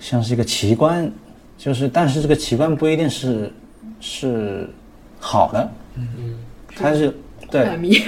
[0.00, 1.12] 像是一个奇观，
[1.58, 3.52] 就是但是这个奇观不一定是
[4.00, 4.70] 是
[5.22, 6.34] 好的，嗯嗯，
[6.76, 7.16] 它是
[7.48, 7.64] 对。
[7.64, 8.02] 幻灭。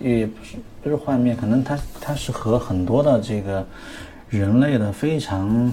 [0.00, 3.62] 也不是不是幻灭，可能它它是和很多的这个
[4.30, 5.70] 人类的非常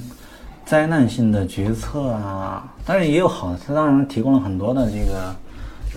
[0.65, 5.35] 灾难性的决策啊，当然也有好的，它当然提供了很多的这个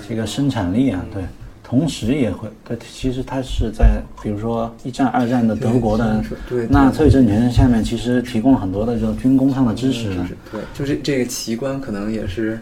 [0.09, 1.25] 这个生产力啊，对，
[1.65, 12.61] 同时也会对，其实它是在比如说一战、二战的德国的对对纳粹政权下面，其实提供了很多的这种军工上的支持的，对，就是这个奇观可能也是，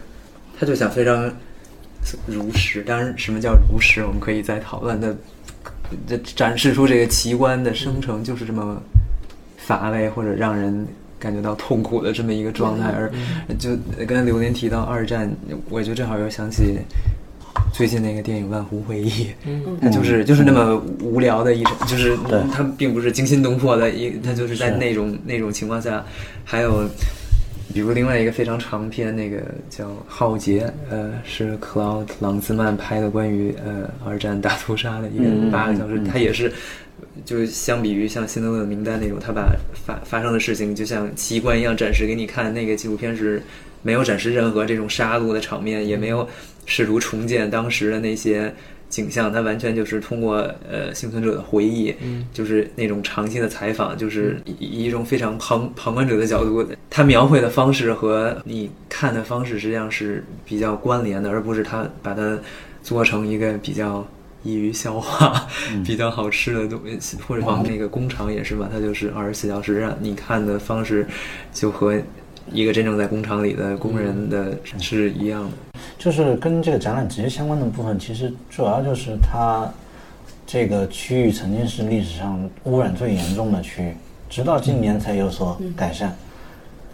[0.59, 1.31] 他就想非常
[2.25, 2.81] 如实。
[2.83, 5.13] 当然，什么叫如实，我们可以再讨论那。
[6.07, 8.79] 这展示出这个奇观的生成就是这么
[9.57, 10.85] 乏味或者让人
[11.17, 13.11] 感觉到痛苦的这么一个状态，而
[13.57, 13.71] 就
[14.05, 15.27] 刚才刘林提到二战，
[15.67, 16.77] 我就正好又想起
[17.73, 19.31] 最近那个电影《万湖会议》，
[19.81, 26.05] 它就是就是那么无聊的一场，就是对它并不是惊心动魄的一，它就是在那种那种情况下，
[26.43, 26.87] 还有。
[27.73, 29.37] 比如另外一个非常长篇，那个
[29.69, 36.51] 叫《浩劫》，呃，是克劳特·朗兹曼拍的关于呃二战大屠杀的一个八个小时，他也是，
[37.23, 42.51] 就是相比于像《辛德勒的名单》那种，他把发发生的事情就像奇观一样展示给你看。
[42.53, 43.41] 那个纪录片是
[43.83, 46.27] 没有展示任何这种杀戮的场面，也没有
[46.65, 48.53] 试图重建当时的那些。
[48.89, 50.37] 景象，它完全就是通过
[50.69, 51.95] 呃幸存者的回忆，
[52.33, 62.37] 就是那种长期的采访，就是以以一种非常旁旁观者的角度，他描绘的方式和你看的方式实际上是比较关联的，而不是他把它
[62.81, 64.05] 做成一个比较
[64.41, 65.47] 易于消化、
[65.85, 71.05] 比较好吃的东西，或者放那个工厂也是吧，它就是二十四小时让你看的方式
[71.53, 72.01] 就和
[72.51, 75.79] 一个真正在工厂里的工人的是一样的。
[75.97, 79.69] 就是跟这个展览直接相关的部分，其实主要就是它
[80.47, 83.93] 这个区域曾经是历史上污染最严重的区域，
[84.29, 86.15] 直到今年才有所改善。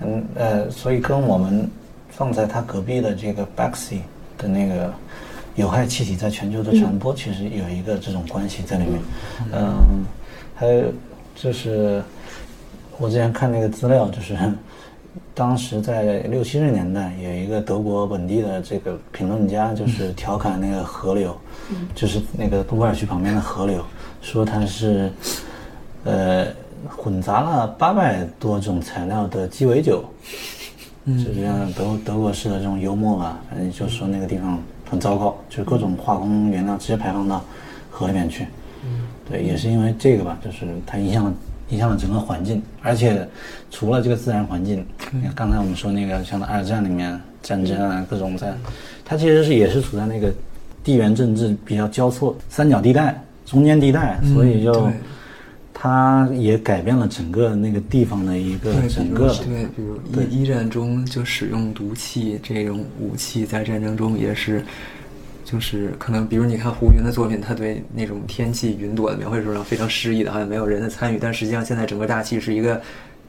[0.01, 1.69] 嗯呃，所以跟我们
[2.09, 3.99] 放在它隔壁的这个 Baxi
[4.37, 4.91] 的那个
[5.55, 8.99] 有害气体在全球的传播，其实有一个这种关系在里面。
[9.53, 10.03] 嗯，
[10.55, 10.85] 还有
[11.35, 12.03] 就是
[12.97, 14.35] 我之前看那个资料，就是。
[15.33, 21.35] 当时在六七十年代，有一个德国本地的这个评论家，就是调侃那个河流，
[21.93, 23.83] 就是那个杜尔区旁边的河流，
[24.21, 25.11] 说它是，
[26.03, 26.47] 呃，
[26.87, 30.03] 混杂了八百多种材料的鸡尾酒，
[31.05, 34.59] 就是像德德国式的这种幽默吧，反正就说那个地方
[34.89, 37.43] 很糟糕，就是各种化工原料直接排放到
[37.89, 38.45] 河里面去。
[39.29, 41.33] 对，也是因为这个吧，就是它影响了。
[41.69, 43.27] 影响了整个环境，而且
[43.71, 44.85] 除了这个自然环境，
[45.35, 48.53] 刚才我们说那个像二战里面战争啊，各种在，
[49.03, 50.31] 它其实是也是处在那个
[50.83, 54.93] 地缘政治比较交错三角地带中间地带，所以就对
[55.77, 59.99] 它也改变了整个那个地方的一个，整个对，比如
[60.29, 64.63] 一一战中就使用毒气这种武器，在战争中也是，
[65.45, 72.81] 就是可能比如你看胡云的作品，他对那种天气云朵的描绘时候非常诗意的，好像没有人的参与，但实际上现在整个大气是一个。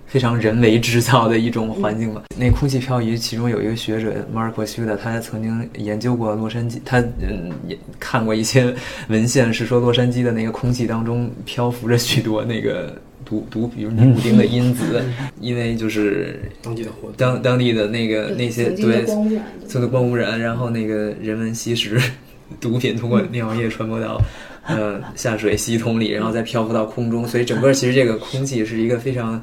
[0.09, 2.23] 非常人为制造的一种环境吧。
[2.39, 8.73] 那空气漂移，其中有一个学者 Mark s h u 的，他曾经研究过洛杉矶，他嗯也看过一些
[9.09, 12.97] 文献，是说洛杉矶的那个空气当中漂浮着许多那个
[13.27, 15.03] 毒毒，比如尼古丁的因子，
[15.41, 22.01] 因为就是当地的活动，当当地的那个那些对光污染，受到光污染，然后那个人们吸食
[22.61, 24.19] 毒品，通过尿液传播到
[24.67, 29.43] 呃下水系统里，然后再漂浮到空中，所以整个其实这个空气是一个非常。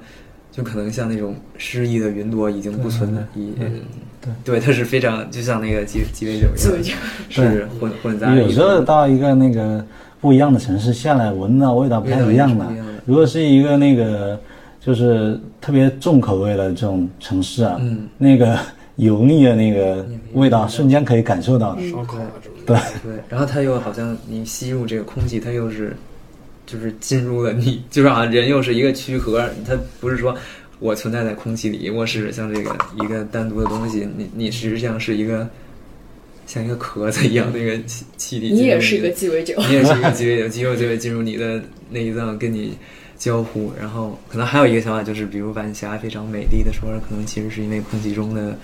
[0.56, 3.52] 就可能像那种诗意的云朵已经不存在，已
[4.22, 8.36] 对对，它是非常就像那个鸡鸡尾酒一样，是混混杂。
[8.36, 9.84] 有时候到一个那个
[10.22, 12.68] 不一样的城市下来，闻到味道不太一样的。
[13.06, 14.40] 如果是一个那个
[14.80, 18.58] 就是特别重口味的这种城市啊，嗯，那个
[18.98, 21.90] 油腻的那个味道瞬间可以感受到的。
[21.90, 22.58] 烧烤啊这种。
[22.66, 25.96] 对对，然后它又好像你吸入这个空气，它又是。
[26.66, 30.34] 就是进入了你， 就是好像人又是一个躯壳，它不是说
[30.80, 32.74] 我存在在空气里，我是像这个
[33.04, 35.46] 一个单独的东西，你你实际上是一个
[36.46, 38.52] 像一个壳子一样那个气气体。
[38.52, 42.78] 你也是一个鸡尾酒，你也是一个鸡尾酒，鸡肉就会进入你的内脏跟你
[43.18, 48.58] 交互，然后可能还有一个想法就是，比如晚霞非常美丽的时候，可能其实是因为空气中的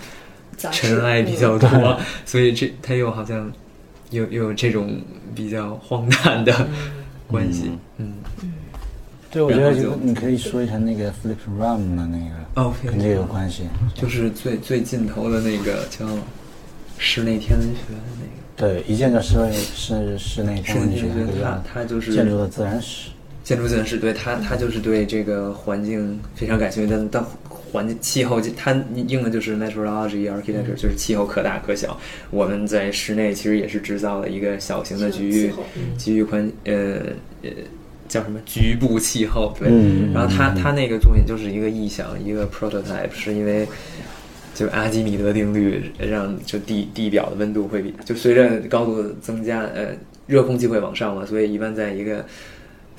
[0.72, 3.52] 尘埃比较多，所以这它又好像
[4.12, 5.02] 又又有这种
[5.34, 6.68] 比较荒诞的。
[7.32, 8.16] 关系，嗯，
[9.30, 16.08] 对，我觉得就你可以说一下那个 Flip Ram 的那个，哦，跟这个有关系，就是最最尽头的那个叫
[17.00, 21.06] 室内天文学的那个，对，一建筑室内是室内天文学，
[21.41, 23.10] 它它就是建筑的自然史，
[23.43, 28.76] 建筑自然史，对它它就是对这个环境非常感兴趣，但但环境气候，它
[29.08, 31.97] 应的就是 meteorology architecture，就是气候可大可小。
[32.32, 35.54] 我们在室内其实也是制造了一个小型的局域，
[35.97, 36.97] 局域宽呃
[37.43, 37.50] 呃
[38.08, 38.39] 叫什么？
[38.45, 39.70] 局部气候对。
[40.12, 43.68] 然后他他那个作品就是一个臆想，一个 prototype，是因为
[44.54, 49.88] 就阿基米德定律让就地地表的温度会比就随着高度增加，呃
[50.28, 52.26] 热空气会往上嘛，所以一般在一个。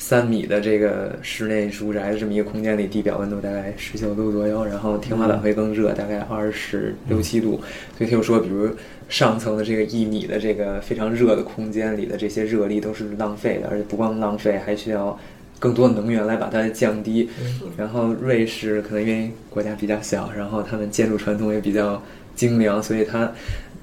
[0.02, 7.60] 三米的这个室内住宅的这么一个空间里，地表温度大概十九度左右，然后天花板会更热，大概二十六七度。
[7.98, 8.70] 所以他又说，比如
[9.10, 15.20] 上层的这个一米的这个非常热的空间里的这些热力都是浪费的，而且不光浪费，还需要
[15.60, 17.30] 更多能源来把它降低。
[17.76, 22.02] 然后瑞士可能因为国家比较小，然后他们建筑传统也比较
[22.34, 23.32] 精良，所以它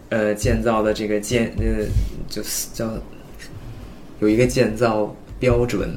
[0.09, 1.85] 呃建造的这个建呃
[2.27, 2.91] 就是叫
[4.19, 5.15] 有一个建造。
[5.39, 5.87] 标准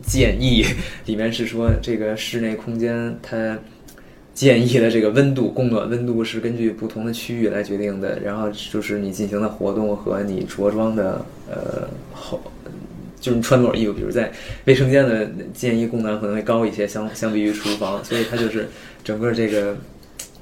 [0.00, 0.64] 建议
[1.04, 3.58] 里面是说，这个室内空间它
[4.32, 12.40] 建议的这个温度供暖温度是根据不同的区域来决定的，然后就是你进行的活动和你着装的呃后，
[13.20, 14.32] 就是穿多少衣服，比如在
[14.64, 18.68] 卫生间的建议供暖可能会高一些，相相比于厨房，所以它就是
[19.04, 19.76] 整个这个，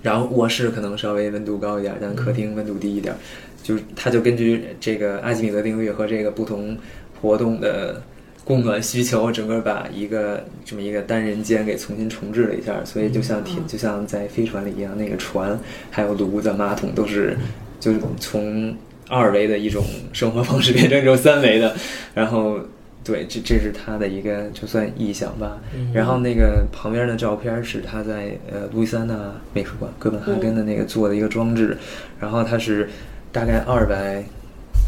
[0.02, 3.14] 然后卧室可能稍微温度高一点，但客厅温度低一点，
[3.62, 6.78] 就是它就根据这个阿基米德定律和这个不同
[7.20, 8.00] 活动的。
[8.44, 15.60] 供暖需求，整个把一个这么一个单人间给重新重置了一下，所以就像天，就像在飞船里一样，那个船
[15.90, 17.36] 还有炉子、马桶都是，
[17.78, 18.74] 就是从
[19.08, 21.74] 二维的一种生活方式变成一种三维的。
[22.14, 22.60] 然后，
[23.02, 25.58] 对，这这是他的一个就算意象吧。
[25.92, 31.76] 然后那个旁边的照片是他在呃路易斯安那美术馆哥本哈根的那个做的一个装置，
[32.20, 32.88] 然后它是
[33.32, 34.24] 大概二百。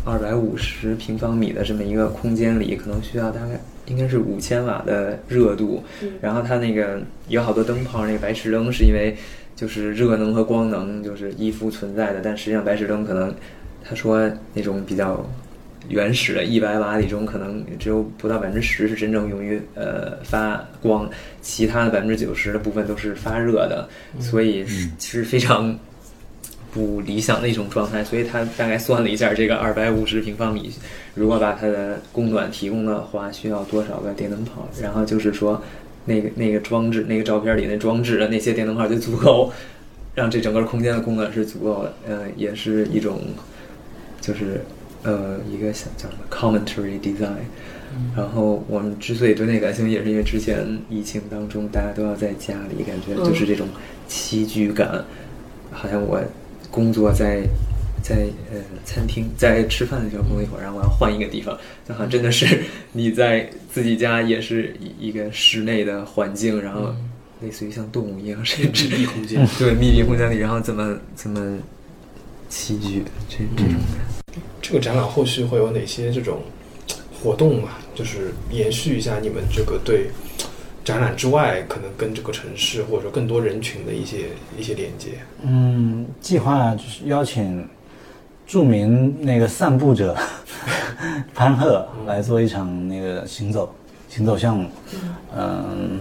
[0.02, 5.84] 二百五十平方米的这么一个空间里，可能需要大概应该是五千瓦的热度。
[6.22, 6.98] 然后它那个
[7.28, 9.14] 有好多灯泡，那个白炽灯是因为
[9.54, 12.20] 就是热能和光能就是依附存在的。
[12.24, 13.34] 但实际上白炽灯可能
[13.90, 15.28] 他说那种比较
[15.88, 21.10] 原始的一百瓦里中，可能只有不到百分之十是真正用于呃发光，
[21.42, 23.88] 其他的百分之九十的部分都是发热的。
[24.20, 24.64] 所以
[24.96, 25.76] 其实非常。
[26.72, 30.70] 不理想的一种状态，所以他大概算了一下，这个二百五十平方米，
[31.16, 34.68] 如果把它的供暖提供的话，需要多少个电灯泡？
[34.80, 35.60] 然后就是说，
[36.04, 39.52] 那个那个装置，那个照片里那装置的那些电灯泡就足够
[40.14, 41.92] 让这整个空间的供暖是足够的。
[42.06, 43.20] 呃，也是一种，
[44.20, 44.60] 就是
[45.02, 47.44] 呃一个叫什么 commentary design。
[48.16, 53.66] 然后我们之所以对那感兴趣，也是因为之前疫情当中大家都要在家里，感觉就是这种
[54.08, 55.04] 栖居感，
[55.70, 56.20] 好像我。
[56.72, 57.42] 工作在
[58.00, 62.60] 在呃餐厅在吃饭的时候工作一会儿，然后我要换一个地方，就好像真的是
[62.92, 66.94] 你在自己家也是一一个室内的环境，然后
[67.42, 71.58] 类似于像动物一样，甚至密闭空间 对密闭空间里，然后怎么怎么
[72.50, 74.40] 栖居这这种感。
[74.60, 76.42] 这个展览后续会有哪些这种
[77.22, 77.70] 活动嘛？
[77.94, 80.10] 就是延续一下你们这个对
[80.84, 85.18] 展览之外，可能跟这个城市或者说更多人群的一些一些连接。
[85.42, 87.68] 嗯，计划就是邀请
[88.46, 90.16] 著名那个散步者
[91.34, 93.74] 潘鹤来做一场那个行走
[94.08, 94.68] 行走项目。
[95.36, 96.00] 嗯，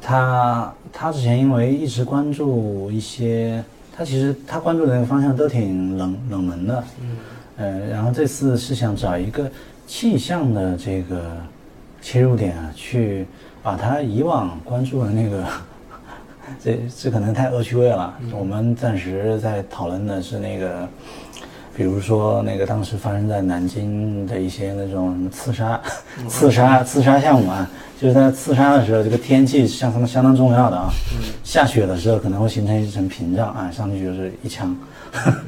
[0.00, 3.62] 他他之前因为一直关注一些，
[4.00, 6.84] 他其实他关注的那个方向都挺冷冷门的。
[7.02, 7.16] 嗯。
[7.58, 9.46] 呃，然后这次是想找一个
[9.86, 11.36] 气象的这个
[12.00, 13.26] 切入点啊，去
[13.62, 15.44] 把他以往关注的那个。
[16.64, 18.18] 这这可能太恶趣味了。
[18.32, 20.88] 我们暂时在讨论的是那个，
[21.80, 25.80] 比如说那个当时发生在南京的一些那种什么刺杀、
[26.28, 27.66] 刺杀、刺杀项目啊，
[27.98, 30.90] 就是在刺杀的时候，这个天气相当相当重要的啊。
[31.42, 34.76] 下雪的时候可能会形成一层屏障啊，上去就是一枪。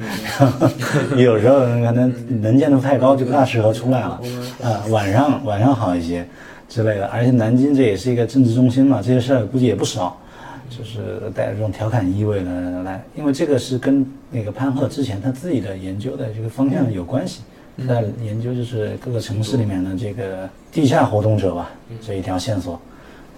[1.15, 4.19] 有时候可能能见度太高，就不大适合出来了
[4.63, 4.81] 啊。
[4.89, 6.27] 晚上晚上好一些
[6.67, 10.17] 之类的，而且南京这也是一个政治中心嘛，这些事儿估计也不少。
[10.77, 17.41] 就是带着这种调侃意味的来，因为这个是跟那个潘鹤之前他自己的研究的这个方向有关系，
[17.87, 21.69] 在研究就是各个城市里面的这个地下活动者吧，
[22.01, 22.79] 这一条线索，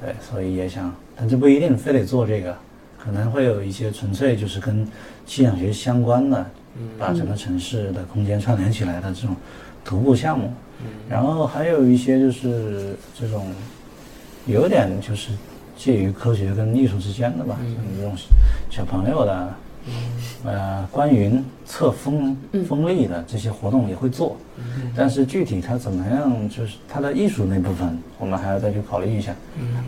[0.02, 2.56] 对，所以也想，但这不一定非得做这个，
[2.98, 4.88] 可能会有一些纯粹就是跟
[5.26, 6.46] 气象学相关的，
[6.98, 9.36] 把整个城市的空间串联起来的这种
[9.84, 10.52] 徒步项目，
[11.10, 13.52] 然后还有一些就是这种
[14.46, 15.32] 有点就是。
[15.78, 18.16] 介于科学跟艺术之间的吧，像这种
[18.70, 19.54] 小朋友的，
[20.46, 22.36] 呃，观云测风
[22.68, 24.38] 风力的这些活动也会做，
[24.96, 29.36] 但是具体它怎么样，就是它的艺术那部分，我们还要再去考虑一下，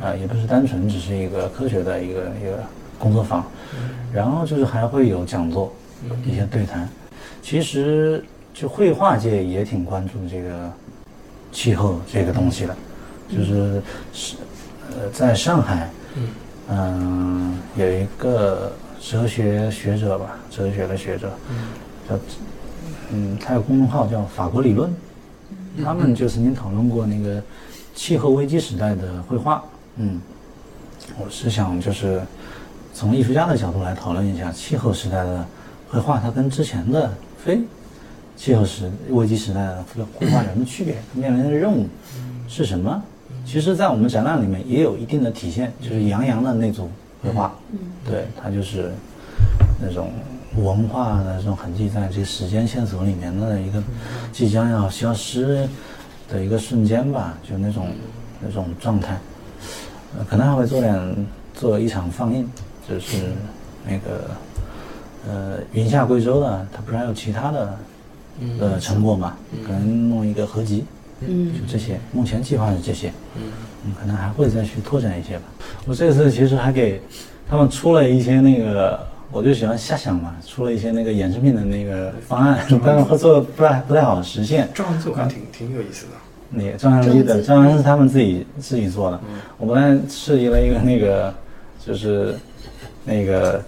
[0.02, 2.64] 啊，也不是单纯只是一个科学的一个一个
[3.00, 3.46] 工作坊，
[4.14, 5.74] 然后就是还会有讲座，
[6.26, 6.88] 一些对谈，
[7.42, 8.24] 其实
[8.54, 10.72] 就绘画界也挺关注这个
[11.52, 12.76] 气候这个东西的，
[13.30, 13.82] 就是
[14.12, 14.36] 是。
[14.92, 15.90] 呃，在上海，
[16.70, 21.32] 嗯，有一个哲学学者吧，哲学的学者，
[22.10, 22.20] 叫，
[23.12, 24.94] 嗯，他有公众号叫法国理论，
[25.84, 27.42] 他们就曾经讨论过那个
[27.96, 29.64] 气候危机时代的绘画，
[29.98, 30.22] 嗯，
[31.20, 32.22] 我是想就是
[32.94, 35.46] 从艺术家的角度来讨论一下气候时代的
[35.90, 37.12] 绘画，它跟之前的
[37.44, 37.62] 非
[38.36, 39.86] 气候时危机时代的
[40.16, 41.88] 绘画有什么区别，面临的任务
[42.48, 43.04] 是什么？
[43.48, 46.90] 其实，在我们展览里面也有一定的体现，就是杨洋的那组
[47.24, 47.56] 绘画，
[48.06, 48.92] 对他就是
[49.82, 50.12] 那种
[50.58, 53.82] 文化的这种痕迹，在这个时间线索里面的一个
[54.34, 55.66] 即将要消失
[56.30, 57.88] 的一个瞬间吧，就那种
[58.42, 59.18] 那种状态。
[60.18, 62.46] 呃，可能还会做点做一场放映，
[62.88, 63.32] 就是
[63.88, 64.30] 那个
[65.26, 67.78] 呃云下贵州的，他不是还有其他的
[68.60, 69.38] 呃成果嘛？
[69.66, 70.84] 可能弄一个合集。
[71.22, 75.44] 嗯，就这些，目前计划是这些，嗯，可能还会再去拓展一些吧。
[75.86, 77.02] 我这次其实还给
[77.50, 79.00] 他们出了一些那个，
[79.32, 84.70] 我就喜欢瞎想嘛，出了一些那个衍生品的那个方案，但是会做不太不太好实现。
[84.74, 86.12] 这样做还挺挺有意思的。
[86.52, 89.20] 那个张安基的，张安是他们自己自己做的。
[89.58, 91.34] 我本来设计了一个那个，
[91.84, 92.36] 就是
[93.06, 93.64] 那个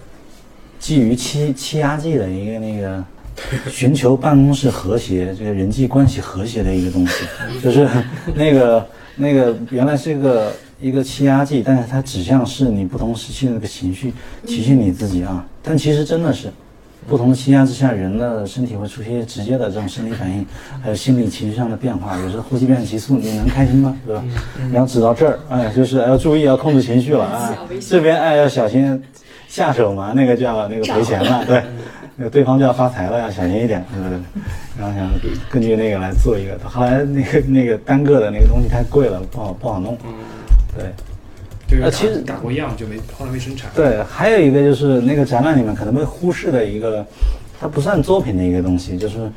[0.78, 3.04] 基于气气压计的一个那个。
[3.70, 7.24] 寻求办公室和谐，这个人际关系和谐的一个东西，
[7.62, 7.88] 就是
[8.34, 8.86] 那个
[9.16, 14.12] 那个原来是一个一个气压计，但是它指向是你不同时期的那个情绪
[14.46, 15.44] 提醒你自己啊。
[15.62, 16.48] 但其实真的是，
[17.08, 20.46] 不同的气压之下，人的身体会出现直接的这种生理反应，
[20.82, 22.16] 还有心理情绪上的变化。
[22.18, 23.96] 有时候呼吸变急促，你能开心吗？
[24.06, 24.24] 对吧？
[24.72, 27.54] 然后指到这儿，哎，就是要注意要控制情绪了啊。
[27.80, 29.02] 这边哎要小心
[29.48, 31.62] 下手嘛，那个就要那个赔钱了，对。
[32.20, 34.18] 那个对方就要发财了，要小心一点，对不对？
[34.78, 35.10] 然后想
[35.48, 39.96] 根据那个来做一个，后来那个那个单个的那个东西太贵了，不好不好弄。
[40.04, 40.12] 嗯，
[40.76, 41.80] 对。
[41.80, 43.70] 呃，其实打过样就没，后来没生产。
[43.74, 47.06] 对，还有一个就是那个展览里面可能被忽视的一个，
[47.58, 49.30] 它不算作品的一个东西，就是，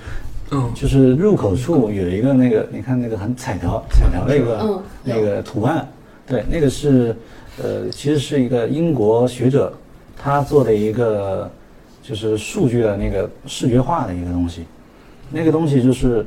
[0.52, 5.88] 嗯，就是入口处有一个那个，你看那个很彩条彩条的一个那个图案，
[6.28, 7.16] 对，那个是
[7.64, 9.72] 呃，其实是一个英国学者
[10.22, 11.50] 他做的一个。
[12.04, 14.66] 就是数据的那个视觉化的一个东西，
[15.32, 16.24] 那个东西就是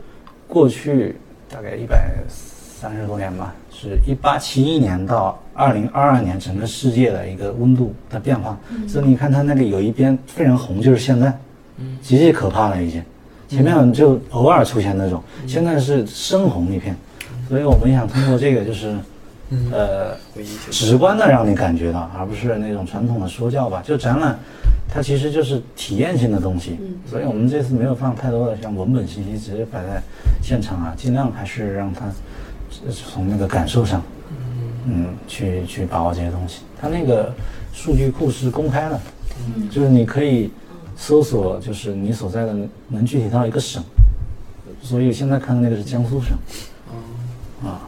[0.48, 1.14] 过去
[1.48, 8.58] 大概一百三十多年吧，是一八七一年到二零二二年整个世界的一个温度的变化。
[8.88, 11.32] 所以你看它那个有一边非常红，就是现在，
[12.00, 13.02] 极其可怕了已经。
[13.48, 16.96] 前面就偶尔出现那种，现在是深红一片，
[17.48, 18.96] 所以我们想通过这个就是，
[19.70, 20.16] 呃，
[20.68, 23.80] 直观的让你感觉到，而不是那种传统的说教吧。
[23.86, 24.36] 就展览，
[24.88, 26.78] 它其实就是体验性的东西，
[27.10, 30.00] 所以我们这次没有放太多的像文本信息，直接摆在
[30.42, 32.06] 现场啊，尽量还是让它
[32.86, 34.02] 呃从那个感受上，
[34.86, 36.62] 嗯，去去把握这些东西。
[36.80, 37.34] 它那个
[37.74, 39.00] 数据库是公开的，
[39.70, 40.50] 就是你可以
[40.96, 42.56] 搜索，就是你所在的
[42.88, 43.82] 能具体到一个省，
[44.80, 46.36] 所以现在看的那个是江苏省，
[47.62, 47.86] 啊，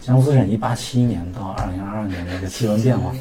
[0.00, 3.12] 江苏省一八七一年到二零二二年的一个气温变化。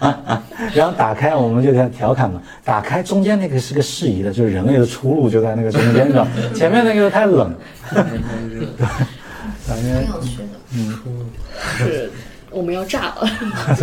[0.74, 6.26] 然后打开，我们就在调侃嘛，打开中间那个是个适宜的，就是人类的出路就在那个中间，是吧？
[6.54, 7.54] 前面那个太冷，
[7.92, 10.48] 感觉挺有趣的。
[10.74, 10.98] 嗯，
[11.76, 12.10] 是
[12.50, 13.28] 我们要炸了。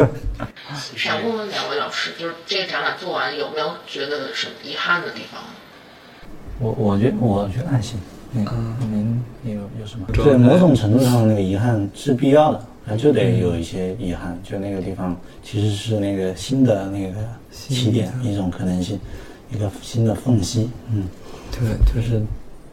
[0.95, 5.41] 想问问两位老师，就是这个展览做完有没有觉得什么遗憾的地方？
[6.59, 7.99] 我我觉我觉得还行。
[8.33, 10.05] 嗯，您有有什么？
[10.13, 14.39] 对，某种程度上的那个遗憾是必要的，那就得有一些遗憾。
[14.43, 17.15] 就那个地方其实是那个新的那个
[17.51, 18.99] 起点，一种可能性，
[19.51, 20.69] 一个新的缝隙。
[20.91, 21.03] 嗯，
[21.51, 22.21] 对，就是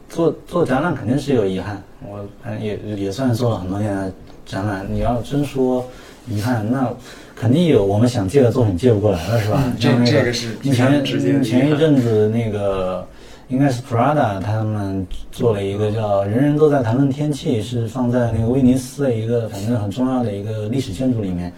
[0.09, 4.11] 做做展览肯定是有遗憾，我正也也算是做了很多年的
[4.45, 4.87] 展览。
[4.89, 5.85] 你要真说
[6.29, 6.93] 遗憾，那
[7.35, 9.61] 肯定有我们想借的作品借不过来了，是吧？
[9.77, 9.99] 这像
[10.91, 13.05] 那这个前前一阵子那个
[13.47, 21.51] 应该是 Prada 他们做了一个叫“人人都在谈论天气”，是放在那个威尼斯的一个反正很重要的一个历史建筑里面。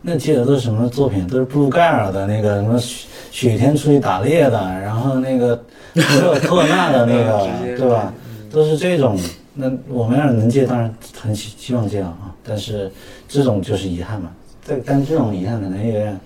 [0.00, 1.26] 那借的都是什么作品？
[1.26, 5.56] 都是布鲁盖尔的那个什么雪雪天出去打猎的，然后那个
[5.94, 8.12] 特 特纳的那个，对吧？
[8.50, 9.18] 都是这种。
[9.52, 12.32] 那我们要是能借，当然很希希望这样啊。
[12.44, 12.90] 但是
[13.26, 14.30] 这种就是遗憾嘛。
[14.66, 16.18] 但但这种遗憾可能有点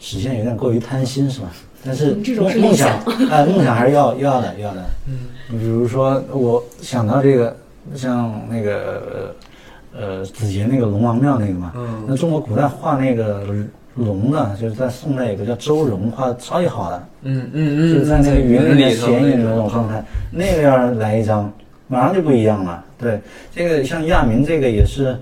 [0.00, 1.52] 实现有点过于贪心，是吧？
[1.84, 4.82] 但是嗯这种是梦梦想想，哎，梦想还是要要的要的。
[5.06, 7.56] 嗯，你比如说，我想到这个，
[7.94, 9.34] 像那个
[9.96, 13.44] 呃子杰那个龙王庙那个嘛，嗯那中国古代画那个
[13.94, 21.52] 龙的，就是在宋代有个叫周荣，画的超级好的，嗯嗯嗯，就是在那个云里面头显影的那种种状态，那个要是来一张，
[21.86, 22.84] 马上就不一样了。
[22.98, 23.20] 对，
[23.54, 25.16] 这个像亚明这个也是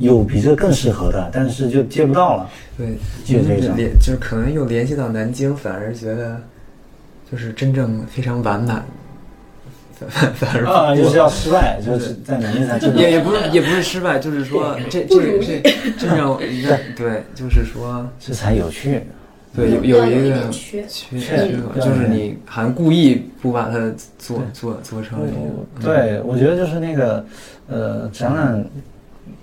[0.00, 2.50] 有比这更适合的，但是就接不到了。
[2.76, 2.88] 对，
[3.24, 6.40] 就这张联就是可能又联系到南京，反而觉得
[7.30, 8.84] 就是真正非常完满，
[9.98, 15.62] 反反反而啊，不就是要失败， 就是在南京才正也也不是也不是失败，就是说这这这
[15.98, 16.38] 真正
[16.96, 19.02] 对，就是说这才有趣。
[19.52, 27.26] 对有有一个缺缺缺就是你还故意不把它做做做成一个对，我觉得就是那个，
[27.66, 28.64] 呃，展览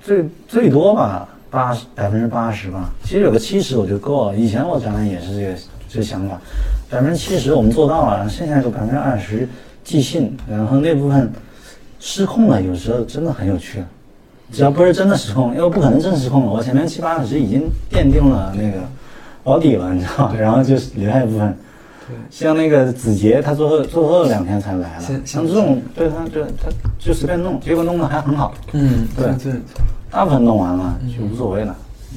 [0.07, 4.37] 最最多吧，八十百分之八十吧，其实有个七十我就够了。
[4.37, 5.53] 以前我展览也是这个
[5.89, 6.39] 这个想法，
[6.89, 9.45] 百分之七十我们做到了，剩下就百分之二十
[9.83, 11.29] 即兴，然后那部分
[11.99, 13.83] 失控了，有时候真的很有趣。
[14.49, 18.77] 只要不是真的失控，因为不可能真失控了，我前面七八十已经奠定了那个
[19.43, 20.35] 保底了，你知道吗？
[20.39, 21.53] 然后就是留下一部分。
[22.29, 25.45] 像那个子杰，他最后最后两天才来了像。
[25.45, 29.51] 这种，对他对他就随便弄，结果弄得还很好，嗯对对。
[30.09, 31.75] 大部分弄完了就无所谓了。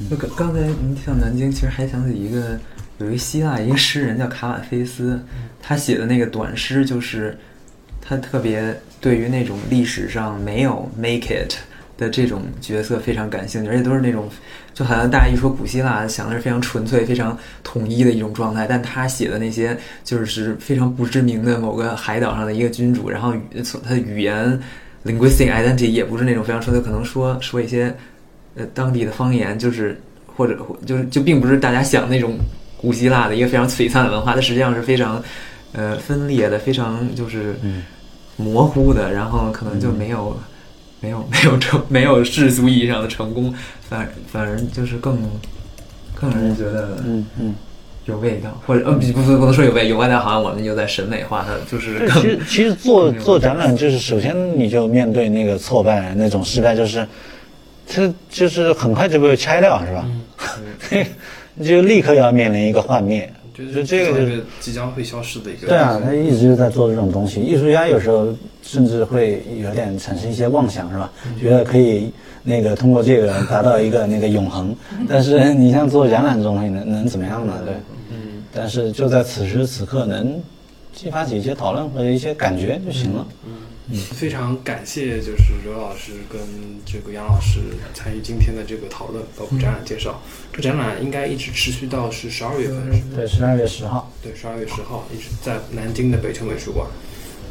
[0.09, 2.57] 就刚刚才您提到南京，其实还想起一个，
[2.97, 5.21] 有一个希腊一个诗人叫卡瓦菲斯，
[5.61, 7.37] 他写的那个短诗，就是
[8.01, 11.53] 他特别对于那种历史上没有 make it
[11.97, 14.27] 的这种角色非常感兴趣，而且都是那种，
[14.73, 24.59] 就好像大家一说古希腊，想的是非常纯粹、非常统一的一种状态，但他写的那些就是非常不知名的某个海岛上的一个君主，然后从他的语言
[25.05, 27.95] linguistic identity 也不是那种非常纯粹，可能说说一些
[28.55, 29.99] 呃当地的方言，就是
[30.35, 32.37] 或者或就是就并不是大家想那种
[32.77, 35.21] 古希腊的一个非常璀璨的文化，它实际上是非常
[35.73, 37.55] 呃分裂的，非常就是
[38.37, 40.37] 模糊的，然后可能就没有、
[40.99, 43.53] 没有没有成没有世俗意义上的成功，
[43.89, 45.17] 反反而就是更
[46.15, 47.55] 更让人觉得嗯嗯。
[48.11, 57.07] 有味道，或者呃不不不能说有味有味道，好像我们又在审美化它，就是其实其实做做展览就是首先你就面对那个挫败那种失败，就是
[57.87, 60.05] 它就是很快就被拆掉，是吧？
[61.55, 63.31] 你 就立刻要面临一个幻灭。
[63.53, 65.67] 就是这个就是即将会消失的一个。
[65.67, 67.41] 对啊，他一直就在做这种东西。
[67.41, 68.33] 艺术家有时候
[68.63, 71.11] 甚至会有点产生一些妄想，是吧？
[71.39, 72.11] 觉得可以
[72.43, 74.73] 那个通过这个达到一个那个永恒。
[75.07, 77.53] 但是你像做展览这种东西，能能怎么样呢？
[77.65, 78.00] 对，嗯。
[78.53, 80.41] 但是就在此时此刻能
[80.93, 83.27] 激发起一些讨论和一些感觉就行了。
[83.45, 83.53] 嗯
[84.13, 86.39] 非常感谢，就是刘老师跟
[86.85, 87.59] 这个杨老师
[87.93, 90.21] 参与今天的这个讨论，包括展览介绍。
[90.53, 94.09] 这展览应该一直持续到是十二月份，是吗对，十二月十号。
[94.23, 96.87] 对，十二月十号一直在南京的北城美术馆。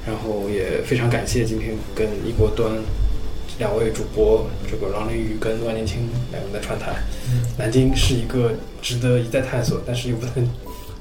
[0.06, 2.72] 然后也非常感谢今天跟一国端
[3.58, 6.94] 两位主播，这个郎林宇跟万年青两个人的串台。
[7.58, 10.48] 南京是一个值得一再探索，但是又不能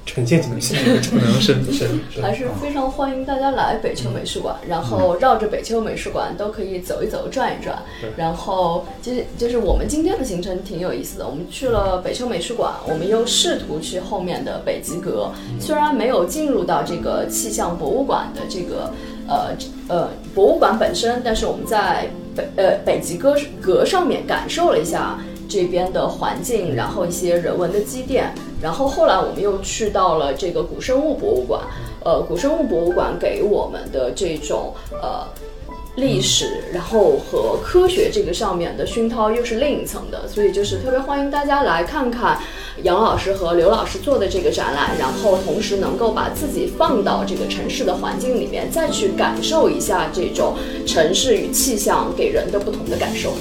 [0.09, 7.77] 呈现进去的一个城市，是是还是非常欢迎大家来北丘美术馆，然后绕着北丘美术馆都可以走一走、转一转。
[8.17, 18.91] 然后其实就是我们今天的行程挺有意思的，我们去了北丘美术馆，我们又试图去后面的北极阁，虽然没有进入到这个气象博物馆的这个
[19.27, 19.55] 呃
[19.89, 25.19] 呃博物馆本身，但是我们在北呃北极阁阁上面感受了一下。
[25.49, 28.31] 这边的环境，然后一些人文的积淀，
[28.61, 31.63] 然后后来我们又去到了这个古生物博物馆，
[32.05, 35.27] 呃，古生物博物馆给我们的这种呃
[35.95, 42.39] 历史，然后和科学这个上面的熏陶又是另一层的，所以就是特别欢迎大家来看看
[42.83, 50.53] 杨老师和刘老师做的这个展览，然后同时能够把自己放到这个城市的环境里面，再去感受一下这种
[50.85, 53.33] 城市与气象给人的不同的感受。